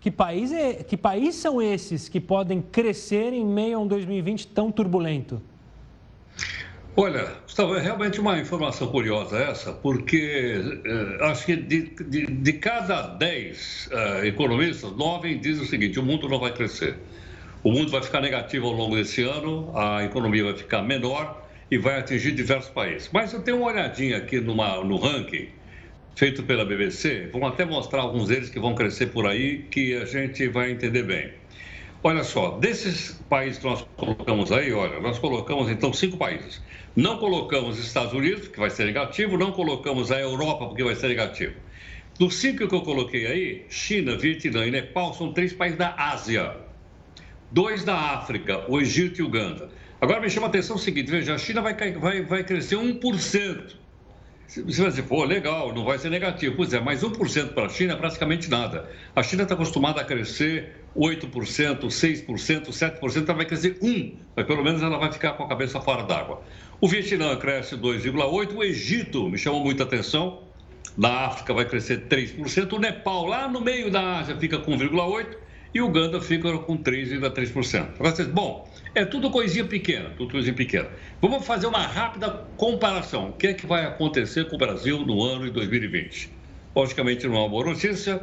que 0.00 0.10
país, 0.10 0.52
é, 0.52 0.74
que 0.74 0.96
país 0.96 1.34
são 1.34 1.60
esses 1.60 2.08
que 2.08 2.20
podem 2.20 2.62
crescer 2.62 3.32
em 3.32 3.44
meio 3.44 3.78
a 3.78 3.80
um 3.80 3.86
2020 3.86 4.46
tão 4.48 4.72
turbulento? 4.72 5.40
Olha, 6.96 7.26
Gustavo, 7.42 7.74
é 7.74 7.80
realmente 7.80 8.20
uma 8.20 8.38
informação 8.38 8.86
curiosa 8.86 9.36
essa, 9.36 9.72
porque 9.72 10.62
eh, 10.84 11.24
acho 11.24 11.44
que 11.44 11.56
de, 11.56 11.90
de, 11.90 12.26
de 12.26 12.52
cada 12.52 13.02
10 13.08 13.88
eh, 13.90 14.28
economistas, 14.28 14.92
9 14.92 15.34
dizem 15.34 15.64
o 15.64 15.66
seguinte: 15.66 15.98
o 15.98 16.04
mundo 16.04 16.28
não 16.28 16.38
vai 16.38 16.52
crescer. 16.52 16.96
O 17.64 17.72
mundo 17.72 17.90
vai 17.90 18.00
ficar 18.00 18.20
negativo 18.20 18.68
ao 18.68 18.72
longo 18.72 18.94
desse 18.94 19.22
ano, 19.22 19.72
a 19.76 20.04
economia 20.04 20.44
vai 20.44 20.54
ficar 20.54 20.82
menor 20.82 21.44
e 21.68 21.78
vai 21.78 21.98
atingir 21.98 22.30
diversos 22.30 22.70
países. 22.70 23.10
Mas 23.12 23.32
eu 23.32 23.42
tenho 23.42 23.56
uma 23.56 23.72
olhadinha 23.72 24.18
aqui 24.18 24.40
numa, 24.40 24.84
no 24.84 24.96
ranking 24.96 25.48
feito 26.14 26.42
pela 26.44 26.64
BBC, 26.64 27.28
vão 27.32 27.46
até 27.46 27.64
mostrar 27.64 28.02
alguns 28.02 28.28
deles 28.28 28.48
que 28.48 28.60
vão 28.60 28.74
crescer 28.74 29.06
por 29.06 29.26
aí, 29.26 29.64
que 29.70 29.94
a 29.96 30.04
gente 30.04 30.46
vai 30.48 30.70
entender 30.70 31.02
bem. 31.02 31.32
Olha 32.02 32.22
só, 32.22 32.58
desses 32.58 33.12
países 33.28 33.58
que 33.58 33.64
nós 33.64 33.84
colocamos 33.96 34.52
aí, 34.52 34.72
olha, 34.72 35.00
nós 35.00 35.18
colocamos 35.18 35.70
então 35.70 35.92
cinco 35.92 36.16
países. 36.18 36.62
Não 36.94 37.18
colocamos 37.18 37.78
Estados 37.78 38.12
Unidos, 38.12 38.46
que 38.48 38.60
vai 38.60 38.70
ser 38.70 38.84
negativo, 38.84 39.38
não 39.38 39.52
colocamos 39.52 40.12
a 40.12 40.20
Europa, 40.20 40.66
porque 40.66 40.84
vai 40.84 40.94
ser 40.94 41.08
negativo. 41.08 41.54
Dos 42.18 42.36
cinco 42.36 42.68
que 42.68 42.74
eu 42.74 42.82
coloquei 42.82 43.26
aí, 43.26 43.66
China, 43.68 44.16
Vietnã 44.16 44.66
e 44.66 44.70
Nepal 44.70 45.14
são 45.14 45.32
três 45.32 45.52
países 45.52 45.78
da 45.78 45.94
Ásia. 45.96 46.54
Dois 47.50 47.84
da 47.84 47.96
África, 47.96 48.64
o 48.68 48.80
Egito 48.80 49.20
e 49.20 49.24
Uganda. 49.24 49.70
Agora 50.00 50.20
me 50.20 50.28
chama 50.28 50.46
a 50.46 50.50
atenção 50.50 50.76
o 50.76 50.78
seguinte, 50.78 51.10
veja, 51.10 51.34
a 51.34 51.38
China 51.38 51.62
vai, 51.62 51.74
vai, 51.92 52.22
vai 52.22 52.44
crescer 52.44 52.76
1%. 52.76 53.83
Você 54.46 54.62
vai 54.62 54.90
dizer, 54.90 55.02
pô, 55.02 55.24
legal, 55.24 55.74
não 55.74 55.84
vai 55.84 55.98
ser 55.98 56.10
negativo. 56.10 56.56
Pois 56.56 56.72
é, 56.72 56.80
mas 56.80 57.02
1% 57.02 57.54
para 57.54 57.66
a 57.66 57.68
China 57.68 57.94
é 57.94 57.96
praticamente 57.96 58.48
nada. 58.50 58.88
A 59.14 59.22
China 59.22 59.42
está 59.42 59.54
acostumada 59.54 60.00
a 60.00 60.04
crescer 60.04 60.84
8%, 60.96 61.86
6%, 61.86 62.68
7%, 62.68 63.24
ela 63.24 63.34
vai 63.34 63.46
crescer 63.46 63.78
1%, 63.80 64.14
mas 64.36 64.46
pelo 64.46 64.62
menos 64.62 64.82
ela 64.82 64.98
vai 64.98 65.10
ficar 65.10 65.32
com 65.32 65.44
a 65.44 65.48
cabeça 65.48 65.80
fora 65.80 66.04
d'água. 66.04 66.42
O 66.80 66.86
Vietnã 66.86 67.36
cresce 67.36 67.76
2,8%, 67.76 68.54
o 68.54 68.62
Egito 68.62 69.28
me 69.28 69.38
chamou 69.38 69.64
muita 69.64 69.82
atenção, 69.82 70.42
na 70.96 71.26
África 71.26 71.52
vai 71.52 71.64
crescer 71.64 72.06
3%, 72.08 72.72
o 72.72 72.78
Nepal 72.78 73.26
lá 73.26 73.48
no 73.48 73.60
meio 73.60 73.90
da 73.90 74.18
Ásia 74.18 74.36
fica 74.36 74.58
com 74.58 74.76
1,8% 74.76 75.43
e 75.74 75.80
Uganda 75.80 76.20
fica 76.20 76.56
com 76.58 76.78
3,3%. 76.78 78.28
Bom, 78.32 78.70
é 78.94 79.04
tudo 79.04 79.28
coisinha 79.30 79.64
pequena, 79.64 80.10
tudo 80.16 80.30
coisinha 80.30 80.54
pequena. 80.54 80.88
Vamos 81.20 81.44
fazer 81.44 81.66
uma 81.66 81.84
rápida 81.84 82.30
comparação. 82.56 83.30
O 83.30 83.32
que 83.32 83.48
é 83.48 83.54
que 83.54 83.66
vai 83.66 83.84
acontecer 83.84 84.48
com 84.48 84.54
o 84.54 84.58
Brasil 84.58 85.04
no 85.04 85.24
ano 85.24 85.46
de 85.46 85.50
2020? 85.50 86.30
Logicamente, 86.76 87.26
não 87.26 87.34
é 87.34 87.38
uma 87.40 87.48
boa 87.48 87.64
notícia. 87.66 88.22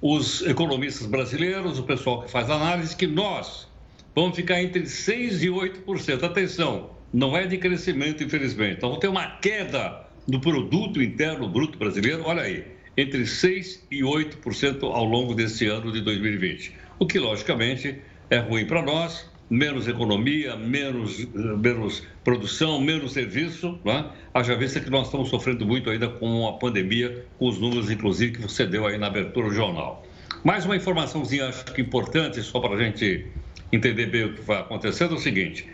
Os 0.00 0.40
economistas 0.46 1.06
brasileiros, 1.06 1.78
o 1.78 1.82
pessoal 1.82 2.22
que 2.22 2.30
faz 2.30 2.48
análise, 2.48 2.96
que 2.96 3.06
nós 3.06 3.68
vamos 4.14 4.34
ficar 4.34 4.62
entre 4.62 4.84
6% 4.84 5.42
e 5.42 5.48
8%. 5.48 6.22
Atenção, 6.22 6.90
não 7.12 7.36
é 7.36 7.46
de 7.46 7.58
crescimento, 7.58 8.24
infelizmente. 8.24 8.78
Então, 8.78 8.88
vamos 8.88 9.00
ter 9.00 9.08
uma 9.08 9.26
queda 9.38 10.06
do 10.26 10.40
produto 10.40 11.02
interno 11.02 11.48
bruto 11.48 11.78
brasileiro, 11.78 12.22
olha 12.24 12.42
aí, 12.42 12.75
entre 12.96 13.22
6% 13.22 13.80
e 13.90 14.00
8% 14.02 14.82
ao 14.84 15.04
longo 15.04 15.34
desse 15.34 15.66
ano 15.66 15.92
de 15.92 16.00
2020. 16.00 16.72
O 16.98 17.06
que, 17.06 17.18
logicamente, 17.18 17.96
é 18.30 18.38
ruim 18.38 18.64
para 18.64 18.82
nós, 18.82 19.28
menos 19.48 19.86
economia, 19.86 20.56
menos, 20.56 21.24
menos 21.34 22.02
produção, 22.24 22.80
menos 22.80 23.12
serviço, 23.12 23.78
né? 23.84 24.10
haja 24.34 24.56
vista 24.56 24.80
que 24.80 24.90
nós 24.90 25.06
estamos 25.06 25.28
sofrendo 25.28 25.64
muito 25.66 25.90
ainda 25.90 26.08
com 26.08 26.48
a 26.48 26.54
pandemia, 26.54 27.24
com 27.38 27.48
os 27.48 27.58
números, 27.58 27.90
inclusive, 27.90 28.32
que 28.32 28.42
você 28.42 28.66
deu 28.66 28.86
aí 28.86 28.98
na 28.98 29.06
abertura 29.06 29.48
do 29.48 29.54
jornal. 29.54 30.04
Mais 30.42 30.64
uma 30.64 30.76
informaçãozinha, 30.76 31.48
acho 31.48 31.64
que 31.66 31.82
importante, 31.82 32.40
só 32.42 32.60
para 32.60 32.74
a 32.74 32.78
gente 32.82 33.26
entender 33.72 34.06
bem 34.06 34.24
o 34.24 34.34
que 34.34 34.40
vai 34.40 34.60
acontecendo, 34.60 35.14
é 35.14 35.18
o 35.18 35.20
seguinte. 35.20 35.68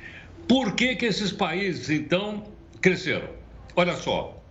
Por 0.48 0.74
que, 0.74 0.96
que 0.96 1.06
esses 1.06 1.32
países, 1.32 1.88
então, 1.88 2.44
cresceram? 2.80 3.28
Olha 3.76 3.94
só, 3.96 4.41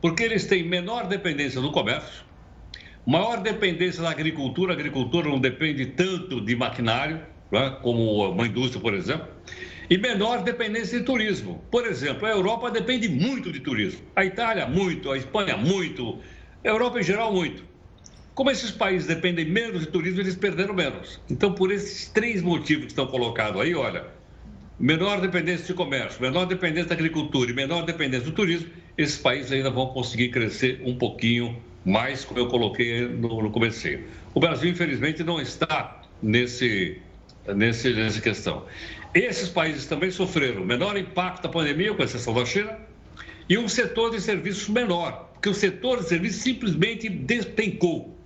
porque 0.00 0.22
eles 0.22 0.46
têm 0.46 0.62
menor 0.62 1.06
dependência 1.06 1.60
do 1.60 1.72
comércio, 1.72 2.24
maior 3.06 3.40
dependência 3.40 4.02
da 4.02 4.10
agricultura, 4.10 4.72
a 4.72 4.74
agricultura 4.74 5.28
não 5.28 5.40
depende 5.40 5.86
tanto 5.86 6.40
de 6.40 6.54
maquinário, 6.54 7.20
né, 7.50 7.76
como 7.82 8.30
uma 8.30 8.46
indústria, 8.46 8.80
por 8.80 8.94
exemplo, 8.94 9.26
e 9.90 9.96
menor 9.96 10.42
dependência 10.42 10.98
de 10.98 11.04
turismo. 11.04 11.64
Por 11.70 11.86
exemplo, 11.86 12.26
a 12.26 12.30
Europa 12.30 12.70
depende 12.70 13.08
muito 13.08 13.50
de 13.50 13.60
turismo, 13.60 14.00
a 14.14 14.24
Itália 14.24 14.66
muito, 14.66 15.10
a 15.10 15.16
Espanha 15.16 15.56
muito, 15.56 16.20
a 16.64 16.68
Europa 16.68 17.00
em 17.00 17.02
geral 17.02 17.32
muito. 17.32 17.64
Como 18.34 18.50
esses 18.50 18.70
países 18.70 19.08
dependem 19.08 19.46
menos 19.46 19.80
de 19.80 19.86
turismo, 19.86 20.20
eles 20.20 20.36
perderam 20.36 20.72
menos. 20.72 21.20
Então, 21.28 21.52
por 21.52 21.72
esses 21.72 22.08
três 22.08 22.40
motivos 22.40 22.84
que 22.84 22.92
estão 22.92 23.06
colocados 23.08 23.60
aí, 23.60 23.74
olha, 23.74 24.04
menor 24.78 25.20
dependência 25.20 25.66
de 25.66 25.74
comércio, 25.74 26.20
menor 26.20 26.46
dependência 26.46 26.88
da 26.88 26.94
agricultura 26.94 27.50
e 27.50 27.54
menor 27.54 27.84
dependência 27.84 28.26
do 28.26 28.32
turismo, 28.32 28.68
esses 28.96 29.18
países 29.18 29.50
ainda 29.52 29.70
vão 29.70 29.88
conseguir 29.88 30.28
crescer 30.30 30.80
um 30.84 30.96
pouquinho 30.96 31.56
mais, 31.84 32.24
como 32.24 32.38
eu 32.38 32.46
coloquei 32.48 33.06
no, 33.08 33.42
no 33.42 33.50
começo. 33.50 33.88
O 34.34 34.40
Brasil, 34.40 34.70
infelizmente, 34.70 35.24
não 35.24 35.40
está 35.40 36.02
nesse, 36.22 37.00
nesse, 37.54 37.92
nessa 37.94 38.20
questão. 38.20 38.64
Esses 39.14 39.48
países 39.48 39.86
também 39.86 40.10
sofreram 40.10 40.64
menor 40.64 40.96
impacto 40.96 41.42
da 41.42 41.48
pandemia, 41.48 41.94
com 41.94 42.02
exceção 42.02 42.34
da 42.34 42.44
China, 42.44 42.76
e 43.48 43.56
um 43.56 43.68
setor 43.68 44.10
de 44.10 44.20
serviços 44.20 44.68
menor, 44.68 45.30
porque 45.32 45.48
o 45.48 45.54
setor 45.54 46.02
de 46.02 46.08
serviços 46.08 46.42
simplesmente 46.42 47.08
despencou. 47.08 48.17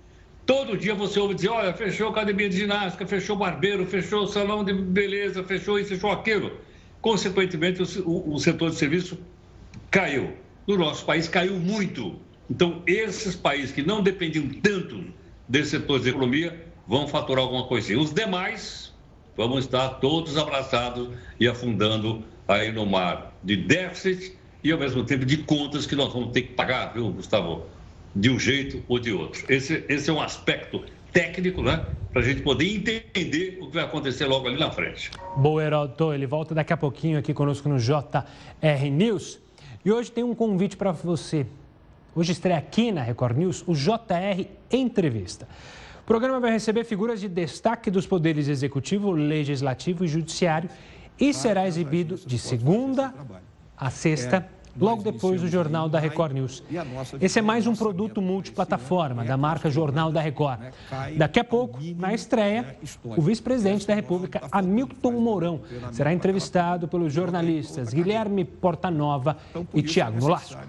Todo 0.45 0.77
dia 0.77 0.93
você 0.93 1.19
ouve 1.19 1.35
dizer, 1.35 1.49
olha, 1.49 1.73
fechou 1.73 2.07
a 2.07 2.09
academia 2.11 2.49
de 2.49 2.57
ginástica, 2.57 3.07
fechou 3.07 3.35
o 3.35 3.39
barbeiro, 3.39 3.85
fechou 3.85 4.23
o 4.23 4.27
salão 4.27 4.63
de 4.63 4.73
beleza, 4.73 5.43
fechou 5.43 5.79
isso, 5.79 5.89
fechou 5.89 6.11
aquilo. 6.11 6.51
Consequentemente, 7.01 7.81
o, 8.01 8.33
o 8.33 8.39
setor 8.39 8.69
de 8.69 8.75
serviço 8.75 9.17
caiu. 9.89 10.33
No 10.67 10.77
nosso 10.77 11.05
país 11.05 11.27
caiu 11.27 11.57
muito. 11.57 12.15
Então, 12.49 12.81
esses 12.85 13.35
países 13.35 13.71
que 13.71 13.81
não 13.81 14.01
dependiam 14.01 14.49
tanto 14.61 15.03
desse 15.47 15.71
setor 15.71 16.01
de 16.01 16.09
economia 16.09 16.65
vão 16.85 17.07
faturar 17.07 17.43
alguma 17.43 17.65
coisinha. 17.65 17.99
Os 17.99 18.13
demais 18.13 18.93
vamos 19.37 19.65
estar 19.65 19.89
todos 19.95 20.37
abraçados 20.37 21.09
e 21.39 21.47
afundando 21.47 22.23
aí 22.47 22.71
no 22.71 22.85
mar 22.85 23.33
de 23.43 23.55
déficit 23.55 24.37
e, 24.63 24.71
ao 24.71 24.79
mesmo 24.79 25.03
tempo, 25.05 25.25
de 25.25 25.37
contas 25.37 25.85
que 25.85 25.95
nós 25.95 26.11
vamos 26.11 26.31
ter 26.31 26.43
que 26.43 26.53
pagar, 26.53 26.93
viu, 26.93 27.09
Gustavo? 27.11 27.65
De 28.15 28.29
um 28.29 28.39
jeito 28.39 28.83
ou 28.87 28.99
de 28.99 29.11
outro. 29.11 29.43
Esse, 29.49 29.83
esse 29.89 30.09
é 30.09 30.13
um 30.13 30.21
aspecto 30.21 30.83
técnico, 31.11 31.61
né? 31.61 31.85
Para 32.11 32.21
a 32.21 32.25
gente 32.25 32.41
poder 32.41 32.65
entender 32.65 33.57
o 33.61 33.67
que 33.67 33.75
vai 33.75 33.83
acontecer 33.83 34.25
logo 34.25 34.47
ali 34.47 34.59
na 34.59 34.71
frente. 34.71 35.11
Boa, 35.37 35.63
Heroto. 35.63 36.13
Ele 36.13 36.25
volta 36.25 36.53
daqui 36.53 36.73
a 36.73 36.77
pouquinho 36.77 37.17
aqui 37.17 37.33
conosco 37.33 37.67
no 37.69 37.77
JR 37.77 38.91
News. 38.91 39.39
E 39.83 39.91
hoje 39.91 40.11
tem 40.11 40.23
um 40.23 40.35
convite 40.35 40.77
para 40.77 40.91
você. 40.91 41.45
Hoje 42.15 42.31
estreia 42.31 42.57
aqui 42.57 42.91
na 42.91 43.01
Record 43.01 43.37
News 43.37 43.63
o 43.67 43.73
JR 43.73 44.45
Entrevista. 44.71 45.47
O 46.01 46.05
programa 46.05 46.39
vai 46.39 46.51
receber 46.51 46.83
figuras 46.83 47.19
de 47.21 47.27
destaque 47.27 47.89
dos 47.89 48.05
poderes 48.05 48.47
executivo, 48.47 49.11
legislativo 49.11 50.03
e 50.03 50.07
judiciário 50.07 50.69
e 51.19 51.33
será 51.33 51.67
exibido 51.67 52.15
de 52.15 52.37
segunda 52.37 53.13
a 53.77 53.89
sexta 53.89 54.47
logo 54.79 55.03
depois 55.03 55.41
do 55.41 55.47
Jornal 55.47 55.87
da 55.87 55.99
Record 55.99 56.33
News. 56.33 56.63
Esse 57.21 57.39
é 57.39 57.41
mais 57.41 57.67
um 57.67 57.75
produto 57.75 58.21
multiplataforma 58.21 59.23
da 59.23 59.37
marca 59.37 59.69
Jornal 59.69 60.11
da 60.11 60.21
Record. 60.21 60.59
Daqui 61.17 61.39
a 61.39 61.43
pouco, 61.43 61.79
na 61.97 62.13
estreia, 62.13 62.77
o 63.03 63.21
vice-presidente 63.21 63.85
da 63.87 63.93
República, 63.93 64.41
Hamilton 64.51 65.11
Mourão, 65.13 65.61
será 65.91 66.13
entrevistado 66.13 66.87
pelos 66.87 67.13
jornalistas 67.13 67.93
Guilherme 67.93 68.43
Portanova 68.45 69.37
e 69.73 69.81
Tiago 69.81 70.19
Nolasco. 70.19 70.59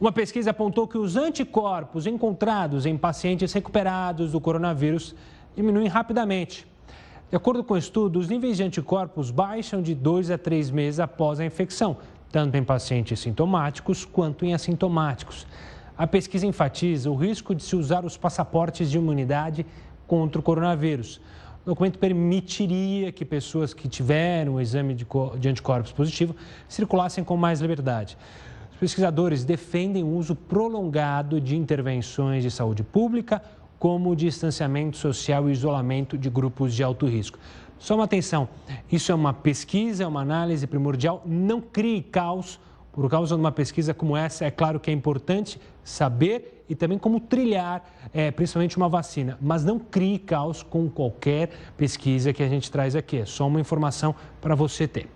Uma 0.00 0.12
pesquisa 0.12 0.50
apontou 0.50 0.88
que 0.88 0.96
os 0.96 1.16
anticorpos 1.16 2.06
encontrados 2.06 2.86
em 2.86 2.96
pacientes 2.96 3.52
recuperados 3.52 4.32
do 4.32 4.40
coronavírus 4.40 5.14
diminuem 5.54 5.88
rapidamente. 5.88 6.66
De 7.28 7.36
acordo 7.36 7.62
com 7.62 7.74
o 7.74 7.78
estudo, 7.78 8.18
os 8.18 8.28
níveis 8.28 8.56
de 8.56 8.62
anticorpos 8.62 9.30
baixam 9.30 9.80
de 9.80 9.94
dois 9.94 10.30
a 10.30 10.38
três 10.38 10.70
meses 10.70 10.98
após 10.98 11.38
a 11.38 11.44
infecção, 11.44 11.98
tanto 12.30 12.56
em 12.56 12.64
pacientes 12.64 13.20
sintomáticos 13.20 14.04
quanto 14.04 14.44
em 14.44 14.54
assintomáticos. 14.54 15.46
A 15.96 16.06
pesquisa 16.06 16.46
enfatiza 16.46 17.10
o 17.10 17.14
risco 17.14 17.54
de 17.54 17.62
se 17.62 17.76
usar 17.76 18.04
os 18.04 18.16
passaportes 18.16 18.90
de 18.90 18.96
imunidade 18.96 19.66
contra 20.06 20.40
o 20.40 20.42
coronavírus. 20.42 21.20
O 21.64 21.70
documento 21.70 21.98
permitiria 21.98 23.12
que 23.12 23.24
pessoas 23.24 23.74
que 23.74 23.86
tiveram 23.86 24.54
o 24.54 24.60
exame 24.60 24.94
de 24.94 25.48
anticorpos 25.48 25.92
positivo 25.92 26.34
circulassem 26.66 27.22
com 27.22 27.36
mais 27.36 27.60
liberdade. 27.60 28.16
Os 28.72 28.78
pesquisadores 28.78 29.44
defendem 29.44 30.02
o 30.02 30.08
uso 30.08 30.34
prolongado 30.34 31.38
de 31.38 31.54
intervenções 31.54 32.42
de 32.42 32.50
saúde 32.50 32.82
pública, 32.82 33.42
como 33.78 34.10
o 34.10 34.16
distanciamento 34.16 34.96
social 34.96 35.48
e 35.48 35.52
isolamento 35.52 36.16
de 36.16 36.30
grupos 36.30 36.74
de 36.74 36.82
alto 36.82 37.06
risco. 37.06 37.38
Só 37.80 37.94
uma 37.94 38.04
atenção, 38.04 38.46
isso 38.92 39.10
é 39.10 39.14
uma 39.14 39.32
pesquisa, 39.32 40.04
é 40.04 40.06
uma 40.06 40.20
análise 40.20 40.66
primordial, 40.66 41.22
não 41.24 41.62
crie 41.62 42.02
caos 42.02 42.60
por 42.92 43.08
causa 43.08 43.34
de 43.34 43.40
uma 43.40 43.50
pesquisa 43.50 43.94
como 43.94 44.14
essa. 44.14 44.44
É 44.44 44.50
claro 44.50 44.78
que 44.78 44.90
é 44.90 44.92
importante 44.92 45.58
saber 45.82 46.62
e 46.68 46.74
também 46.74 46.98
como 46.98 47.18
trilhar, 47.18 47.82
é, 48.12 48.30
principalmente 48.30 48.76
uma 48.76 48.86
vacina, 48.86 49.38
mas 49.40 49.64
não 49.64 49.78
crie 49.78 50.18
caos 50.18 50.62
com 50.62 50.90
qualquer 50.90 51.48
pesquisa 51.74 52.34
que 52.34 52.42
a 52.42 52.48
gente 52.50 52.70
traz 52.70 52.94
aqui. 52.94 53.16
É 53.16 53.24
só 53.24 53.46
uma 53.46 53.58
informação 53.58 54.14
para 54.42 54.54
você 54.54 54.86
ter. 54.86 55.08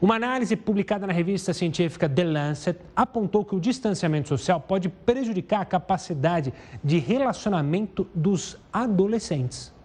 Uma 0.00 0.14
análise 0.14 0.56
publicada 0.56 1.06
na 1.06 1.12
revista 1.12 1.52
científica 1.52 2.08
The 2.08 2.24
Lancet 2.24 2.78
apontou 2.96 3.44
que 3.44 3.54
o 3.54 3.60
distanciamento 3.60 4.26
social 4.26 4.58
pode 4.58 4.88
prejudicar 4.88 5.60
a 5.60 5.66
capacidade 5.66 6.50
de 6.82 6.98
relacionamento 6.98 8.06
dos 8.14 8.56
adolescentes 8.72 9.76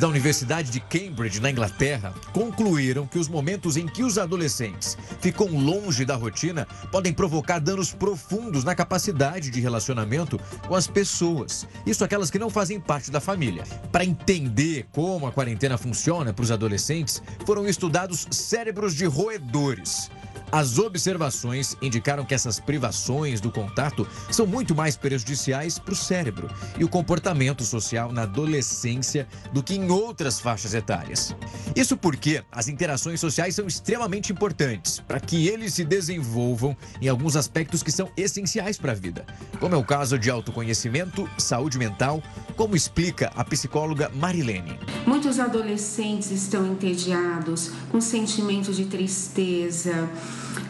da 0.00 0.08
Universidade 0.08 0.70
de 0.70 0.80
Cambridge, 0.80 1.40
na 1.40 1.50
Inglaterra, 1.50 2.12
concluíram 2.32 3.06
que 3.06 3.18
os 3.18 3.28
momentos 3.28 3.76
em 3.76 3.86
que 3.86 4.02
os 4.02 4.18
adolescentes 4.18 4.98
ficam 5.20 5.46
longe 5.46 6.04
da 6.04 6.16
rotina 6.16 6.66
podem 6.90 7.12
provocar 7.12 7.60
danos 7.60 7.92
profundos 7.92 8.64
na 8.64 8.74
capacidade 8.74 9.48
de 9.48 9.60
relacionamento 9.60 10.40
com 10.66 10.74
as 10.74 10.88
pessoas, 10.88 11.66
isso 11.86 12.04
aquelas 12.04 12.30
que 12.30 12.38
não 12.38 12.50
fazem 12.50 12.80
parte 12.80 13.10
da 13.10 13.20
família. 13.20 13.62
Para 13.92 14.04
entender 14.04 14.86
como 14.90 15.26
a 15.26 15.32
quarentena 15.32 15.78
funciona 15.78 16.32
para 16.32 16.42
os 16.42 16.50
adolescentes, 16.50 17.22
foram 17.46 17.66
estudados 17.66 18.26
cérebros 18.30 18.94
de 18.94 19.06
roedores. 19.06 20.10
As 20.50 20.78
observações 20.78 21.76
indicaram 21.82 22.24
que 22.24 22.34
essas 22.34 22.60
privações 22.60 23.40
do 23.40 23.50
contato 23.50 24.06
são 24.30 24.46
muito 24.46 24.74
mais 24.74 24.96
prejudiciais 24.96 25.78
para 25.78 25.92
o 25.92 25.96
cérebro 25.96 26.48
e 26.78 26.84
o 26.84 26.88
comportamento 26.88 27.64
social 27.64 28.12
na 28.12 28.22
adolescência 28.22 29.26
do 29.52 29.62
que 29.62 29.74
em 29.74 29.90
outras 29.90 30.40
faixas 30.40 30.72
etárias. 30.72 31.34
Isso 31.74 31.96
porque 31.96 32.42
as 32.50 32.68
interações 32.68 33.20
sociais 33.20 33.54
são 33.54 33.66
extremamente 33.66 34.32
importantes 34.32 35.00
para 35.00 35.20
que 35.20 35.48
eles 35.48 35.74
se 35.74 35.84
desenvolvam 35.84 36.76
em 37.00 37.08
alguns 37.08 37.36
aspectos 37.36 37.82
que 37.82 37.90
são 37.90 38.08
essenciais 38.16 38.78
para 38.78 38.92
a 38.92 38.94
vida, 38.94 39.26
como 39.58 39.74
é 39.74 39.78
o 39.78 39.84
caso 39.84 40.18
de 40.18 40.30
autoconhecimento, 40.30 41.28
saúde 41.38 41.78
mental, 41.78 42.22
como 42.56 42.76
explica 42.76 43.30
a 43.34 43.44
psicóloga 43.44 44.10
Marilene. 44.14 44.78
Muitos 45.06 45.38
adolescentes 45.38 46.30
estão 46.30 46.66
entediados, 46.66 47.70
com 47.90 48.00
sentimento 48.00 48.72
de 48.72 48.86
tristeza, 48.86 50.08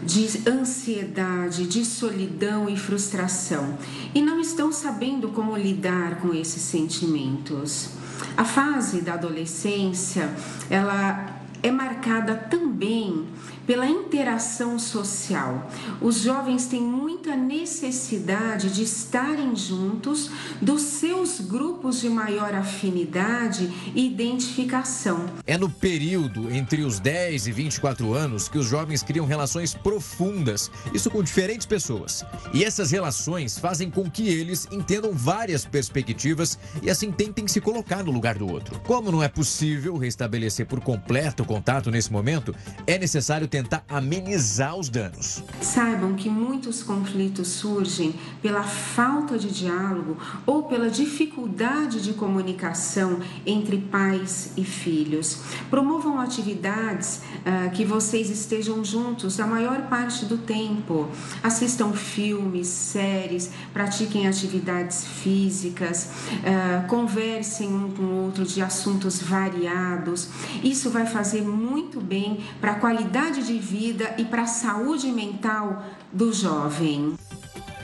de 0.02 0.48
ansiedade, 0.48 1.66
de 1.66 1.84
solidão 1.84 2.68
e 2.68 2.76
frustração 2.76 3.78
e 4.14 4.20
não 4.22 4.40
estão 4.40 4.72
sabendo 4.72 5.28
como 5.28 5.56
lidar 5.56 6.20
com 6.20 6.34
esses 6.34 6.62
sentimentos. 6.62 7.90
A 8.36 8.44
fase 8.44 9.00
da 9.00 9.14
adolescência, 9.14 10.30
ela 10.70 11.36
é 11.62 11.70
marcada 11.70 12.34
também 12.34 13.26
pela 13.66 13.86
interação 13.86 14.78
social. 14.78 15.70
Os 16.00 16.20
jovens 16.20 16.66
têm 16.66 16.80
muita 16.80 17.36
necessidade 17.36 18.70
de 18.70 18.82
estarem 18.82 19.54
juntos 19.56 20.30
dos 20.62 20.82
seus 20.82 21.40
grupos 21.40 22.00
de 22.00 22.08
maior 22.08 22.54
afinidade 22.54 23.70
e 23.94 24.06
identificação. 24.06 25.26
É 25.46 25.58
no 25.58 25.68
período 25.68 26.50
entre 26.50 26.82
os 26.82 27.00
10 27.00 27.48
e 27.48 27.52
24 27.52 28.14
anos 28.14 28.48
que 28.48 28.58
os 28.58 28.66
jovens 28.66 29.02
criam 29.02 29.26
relações 29.26 29.74
profundas, 29.74 30.70
isso 30.94 31.10
com 31.10 31.22
diferentes 31.22 31.66
pessoas. 31.66 32.24
E 32.54 32.64
essas 32.64 32.90
relações 32.90 33.58
fazem 33.58 33.90
com 33.90 34.08
que 34.10 34.28
eles 34.28 34.68
entendam 34.70 35.12
várias 35.12 35.64
perspectivas 35.64 36.58
e 36.82 36.90
assim 36.90 37.10
tentem 37.10 37.48
se 37.48 37.60
colocar 37.60 38.04
no 38.04 38.12
lugar 38.12 38.38
do 38.38 38.50
outro. 38.50 38.80
Como 38.80 39.10
não 39.10 39.22
é 39.22 39.28
possível 39.28 39.96
restabelecer 39.96 40.66
por 40.66 40.80
completo 40.80 41.42
o 41.42 41.46
contato 41.46 41.90
nesse 41.90 42.12
momento, 42.12 42.54
é 42.86 42.98
necessário 42.98 43.48
tentar 43.56 43.82
amenizar 43.88 44.76
os 44.76 44.90
danos. 44.90 45.42
Saibam 45.62 46.14
que 46.14 46.28
muitos 46.28 46.82
conflitos 46.82 47.48
surgem 47.48 48.14
pela 48.42 48.62
falta 48.62 49.38
de 49.38 49.50
diálogo 49.50 50.18
ou 50.44 50.64
pela 50.64 50.90
dificuldade 50.90 52.02
de 52.02 52.12
comunicação 52.12 53.18
entre 53.46 53.78
pais 53.78 54.52
e 54.58 54.64
filhos. 54.64 55.38
Promovam 55.70 56.20
atividades 56.20 57.22
uh, 57.46 57.70
que 57.70 57.82
vocês 57.82 58.28
estejam 58.28 58.84
juntos 58.84 59.40
a 59.40 59.46
maior 59.46 59.88
parte 59.88 60.26
do 60.26 60.36
tempo. 60.36 61.08
Assistam 61.42 61.94
filmes, 61.94 62.66
séries, 62.66 63.50
pratiquem 63.72 64.28
atividades 64.28 65.06
físicas, 65.06 66.10
uh, 66.42 66.86
conversem 66.88 67.68
um 67.68 67.90
com 67.90 68.02
o 68.02 68.24
outro 68.24 68.44
de 68.44 68.60
assuntos 68.60 69.22
variados. 69.22 70.28
Isso 70.62 70.90
vai 70.90 71.06
fazer 71.06 71.40
muito 71.40 72.02
bem 72.02 72.44
para 72.60 72.72
a 72.72 72.74
qualidade 72.74 73.45
de 73.46 73.58
vida 73.58 74.14
e 74.18 74.24
para 74.24 74.42
a 74.42 74.46
saúde 74.46 75.10
mental 75.12 75.84
do 76.12 76.32
jovem. 76.32 77.16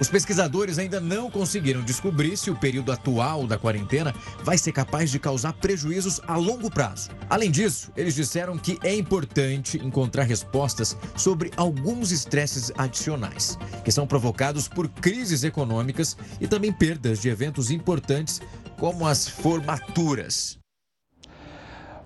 Os 0.01 0.09
pesquisadores 0.09 0.79
ainda 0.79 1.01
não 1.01 1.31
conseguiram 1.31 1.81
descobrir 1.81 2.37
se 2.37 2.51
o 2.51 2.57
período 2.57 2.91
atual 2.91 3.47
da 3.47 3.57
quarentena 3.57 4.13
vai 4.43 4.59
ser 4.59 4.73
capaz 4.73 5.13
de 5.13 5.21
causar 5.21 5.53
prejuízos 5.53 6.21
a 6.27 6.37
longo 6.37 6.69
prazo. 6.69 7.11
Além 7.31 7.53
disso, 7.53 7.93
eles 7.97 8.17
disseram 8.17 8.59
que 8.59 8.81
é 8.83 8.93
importante 8.97 9.79
encontrar 9.79 10.25
respostas 10.25 10.97
sobre 11.17 11.53
alguns 11.57 12.11
estresses 12.11 12.73
adicionais, 12.77 13.57
que 13.85 13.93
são 13.93 14.05
provocados 14.05 14.67
por 14.67 14.89
crises 14.89 15.45
econômicas 15.45 16.17
e 16.41 16.49
também 16.49 16.73
perdas 16.73 17.21
de 17.21 17.29
eventos 17.29 17.71
importantes, 17.71 18.41
como 18.79 19.07
as 19.07 19.29
formaturas. 19.29 20.62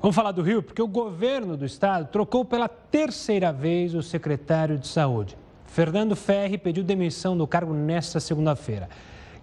Vamos 0.07 0.15
falar 0.15 0.31
do 0.31 0.41
Rio, 0.41 0.63
porque 0.63 0.81
o 0.81 0.87
governo 0.87 1.57
do 1.57 1.67
estado 1.67 2.07
trocou 2.13 2.45
pela 2.45 2.69
terceira 2.69 3.53
vez 3.53 3.93
o 3.93 4.01
secretário 4.01 4.79
de 4.79 4.87
saúde. 4.87 5.37
Fernando 5.67 6.15
Ferri 6.15 6.57
pediu 6.57 6.85
demissão 6.85 7.37
do 7.37 7.45
cargo 7.45 7.75
nesta 7.75 8.21
segunda-feira. 8.21 8.89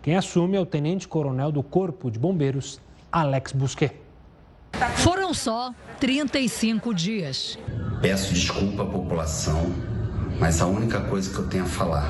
Quem 0.02 0.16
assume 0.16 0.56
é 0.56 0.62
o 0.62 0.66
tenente-coronel 0.66 1.52
do 1.52 1.62
Corpo 1.62 2.10
de 2.10 2.18
Bombeiros, 2.18 2.80
Alex 3.12 3.52
Busquet. 3.52 3.92
Foram 4.96 5.34
só 5.34 5.74
35 6.00 6.94
dias. 6.94 7.60
Peço 8.02 8.34
desculpa 8.34 8.84
à 8.84 8.86
população, 8.86 9.66
mas 10.40 10.62
a 10.62 10.66
única 10.66 11.02
coisa 11.02 11.30
que 11.30 11.40
eu 11.40 11.50
tenho 11.50 11.66
a 11.66 11.68
falar, 11.68 12.10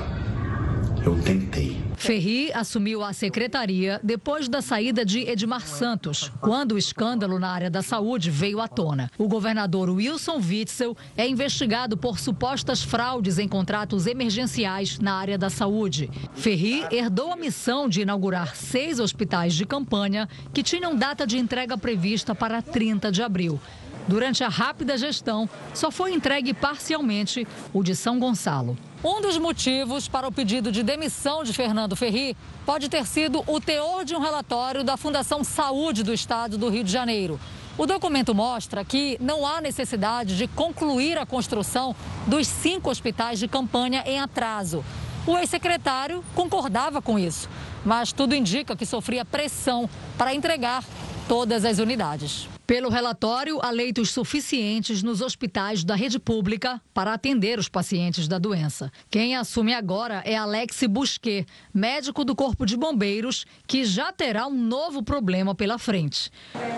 eu 1.05 1.21
tentei. 1.21 1.81
Ferri 1.97 2.51
assumiu 2.53 3.03
a 3.03 3.13
secretaria 3.13 3.99
depois 4.03 4.47
da 4.47 4.61
saída 4.61 5.05
de 5.05 5.19
Edmar 5.19 5.65
Santos, 5.67 6.31
quando 6.39 6.73
o 6.73 6.77
escândalo 6.77 7.39
na 7.39 7.49
área 7.49 7.69
da 7.69 7.81
saúde 7.81 8.29
veio 8.29 8.59
à 8.59 8.67
tona. 8.67 9.11
O 9.17 9.27
governador 9.27 9.89
Wilson 9.89 10.37
Witzel 10.37 10.97
é 11.17 11.27
investigado 11.27 11.97
por 11.97 12.19
supostas 12.19 12.81
fraudes 12.81 13.37
em 13.37 13.47
contratos 13.47 14.07
emergenciais 14.07 14.99
na 14.99 15.15
área 15.15 15.37
da 15.37 15.49
saúde. 15.49 16.09
Ferri 16.33 16.85
herdou 16.91 17.31
a 17.31 17.35
missão 17.35 17.87
de 17.87 18.01
inaugurar 18.01 18.55
seis 18.55 18.99
hospitais 18.99 19.53
de 19.53 19.65
campanha 19.65 20.27
que 20.53 20.63
tinham 20.63 20.95
data 20.95 21.27
de 21.27 21.37
entrega 21.37 21.77
prevista 21.77 22.33
para 22.33 22.61
30 22.61 23.11
de 23.11 23.21
abril. 23.21 23.59
Durante 24.07 24.43
a 24.43 24.49
rápida 24.49 24.97
gestão, 24.97 25.49
só 25.73 25.89
foi 25.89 26.13
entregue 26.13 26.53
parcialmente 26.53 27.47
o 27.73 27.81
de 27.81 27.95
São 27.95 28.19
Gonçalo. 28.19 28.77
Um 29.03 29.21
dos 29.21 29.37
motivos 29.37 30.07
para 30.07 30.27
o 30.27 30.31
pedido 30.31 30.71
de 30.71 30.83
demissão 30.83 31.43
de 31.43 31.53
Fernando 31.53 31.95
Ferri 31.95 32.37
pode 32.65 32.89
ter 32.89 33.05
sido 33.05 33.43
o 33.47 33.59
teor 33.59 34.05
de 34.05 34.15
um 34.15 34.19
relatório 34.19 34.83
da 34.83 34.97
Fundação 34.97 35.43
Saúde 35.43 36.03
do 36.03 36.13
Estado 36.13 36.57
do 36.57 36.69
Rio 36.69 36.83
de 36.83 36.91
Janeiro. 36.91 37.39
O 37.77 37.85
documento 37.85 38.35
mostra 38.35 38.85
que 38.85 39.17
não 39.19 39.47
há 39.47 39.59
necessidade 39.59 40.37
de 40.37 40.47
concluir 40.47 41.17
a 41.17 41.25
construção 41.25 41.95
dos 42.27 42.47
cinco 42.47 42.89
hospitais 42.89 43.39
de 43.39 43.47
campanha 43.47 44.03
em 44.05 44.19
atraso. 44.19 44.85
O 45.25 45.37
ex-secretário 45.37 46.23
concordava 46.35 47.01
com 47.01 47.17
isso, 47.17 47.49
mas 47.83 48.11
tudo 48.11 48.35
indica 48.35 48.75
que 48.75 48.85
sofria 48.85 49.25
pressão 49.25 49.89
para 50.17 50.35
entregar 50.35 50.83
todas 51.27 51.65
as 51.65 51.79
unidades. 51.79 52.52
Pelo 52.65 52.87
relatório, 52.87 53.59
há 53.61 53.69
leitos 53.71 54.11
suficientes 54.11 55.03
nos 55.03 55.19
hospitais 55.19 55.83
da 55.83 55.95
rede 55.95 56.17
pública 56.17 56.81
para 56.93 57.13
atender 57.13 57.59
os 57.59 57.67
pacientes 57.67 58.25
da 58.25 58.39
doença. 58.39 58.89
Quem 59.09 59.35
assume 59.35 59.73
agora 59.73 60.21
é 60.25 60.37
Alex 60.37 60.83
Busquet, 60.89 61.45
médico 61.73 62.23
do 62.23 62.33
Corpo 62.33 62.65
de 62.65 62.77
Bombeiros, 62.77 63.45
que 63.67 63.83
já 63.83 64.13
terá 64.13 64.47
um 64.47 64.55
novo 64.55 65.03
problema 65.03 65.53
pela 65.53 65.77
frente. 65.77 66.31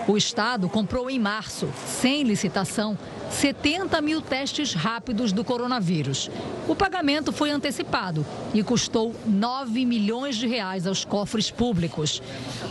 O 0.08 0.16
Estado 0.16 0.68
comprou 0.68 1.08
em 1.08 1.20
março, 1.20 1.68
sem 1.86 2.24
licitação, 2.24 2.98
70 3.30 4.00
mil 4.00 4.20
testes 4.20 4.74
rápidos 4.74 5.30
do 5.30 5.44
coronavírus. 5.44 6.28
O 6.66 6.74
pagamento 6.74 7.32
foi 7.32 7.50
antecipado 7.50 8.26
e 8.52 8.60
custou 8.60 9.14
9 9.24 9.86
milhões 9.86 10.36
de 10.36 10.48
reais 10.48 10.84
aos 10.84 11.04
cofres 11.04 11.48
públicos. 11.48 12.20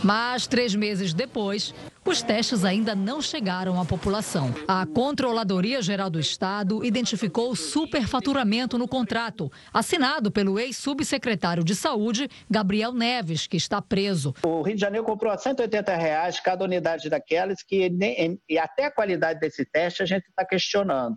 Mas, 0.04 0.46
três 0.46 0.74
meses 0.74 1.14
depois, 1.14 1.72
os 2.06 2.22
testes 2.22 2.64
ainda 2.64 2.94
não 2.94 3.20
chegaram 3.20 3.80
à 3.80 3.84
população. 3.84 4.54
A 4.68 4.86
Controladoria 4.86 5.82
Geral 5.82 6.08
do 6.08 6.20
Estado 6.20 6.84
identificou 6.84 7.54
superfaturamento 7.56 8.78
no 8.78 8.86
contrato, 8.86 9.50
assinado 9.74 10.30
pelo 10.30 10.58
ex-subsecretário 10.58 11.64
de 11.64 11.74
Saúde, 11.74 12.28
Gabriel 12.48 12.92
Neves, 12.92 13.48
que 13.48 13.56
está 13.56 13.82
preso. 13.82 14.32
O 14.44 14.62
Rio 14.62 14.76
de 14.76 14.80
Janeiro 14.80 15.04
comprou 15.04 15.32
a 15.32 15.36
180 15.36 15.96
reais 15.96 16.38
cada 16.38 16.64
unidade 16.64 17.10
daquelas, 17.10 17.62
que 17.62 17.90
nem, 17.90 18.40
e 18.48 18.56
até 18.56 18.84
a 18.84 18.90
qualidade 18.90 19.40
desse 19.40 19.64
teste 19.64 20.02
a 20.02 20.06
gente 20.06 20.28
está 20.28 20.44
questionando. 20.44 21.16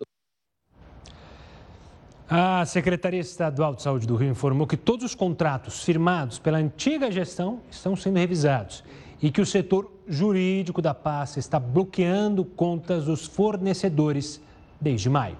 A 2.27 2.63
Secretaria 2.65 3.19
Estadual 3.19 3.73
de 3.73 3.81
Saúde 3.81 4.05
do 4.05 4.15
Rio 4.15 4.29
informou 4.29 4.67
que 4.67 4.77
todos 4.77 5.03
os 5.03 5.15
contratos 5.15 5.83
firmados 5.83 6.37
pela 6.37 6.59
antiga 6.59 7.11
gestão 7.11 7.61
estão 7.71 7.95
sendo 7.95 8.17
revisados 8.17 8.83
e 9.21 9.29
que 9.31 9.41
o 9.41 9.45
setor 9.45 9.91
jurídico 10.07 10.81
da 10.81 10.93
pasta 10.93 11.39
está 11.39 11.59
bloqueando 11.59 12.43
contas 12.45 13.05
dos 13.05 13.25
fornecedores 13.25 14.41
desde 14.79 15.09
maio. 15.09 15.37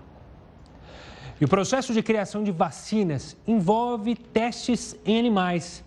E 1.40 1.46
o 1.46 1.48
processo 1.48 1.94
de 1.94 2.04
criação 2.04 2.44
de 2.44 2.52
vacinas 2.52 3.38
envolve 3.48 4.16
testes 4.16 4.96
em 5.06 5.18
animais. 5.18 5.84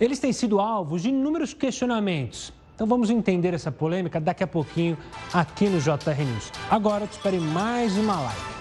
Eles 0.00 0.18
têm 0.18 0.32
sido 0.32 0.58
alvos 0.58 1.02
de 1.02 1.10
inúmeros 1.10 1.52
questionamentos. 1.52 2.52
Então 2.74 2.86
vamos 2.86 3.10
entender 3.10 3.54
essa 3.54 3.70
polêmica 3.70 4.18
daqui 4.18 4.42
a 4.42 4.46
pouquinho 4.46 4.96
aqui 5.32 5.68
no 5.68 5.78
JR 5.78 6.24
News. 6.24 6.50
Agora 6.70 7.04
eu 7.04 7.08
te 7.08 7.12
espere 7.12 7.38
mais 7.38 7.96
uma 7.96 8.20
live. 8.20 8.53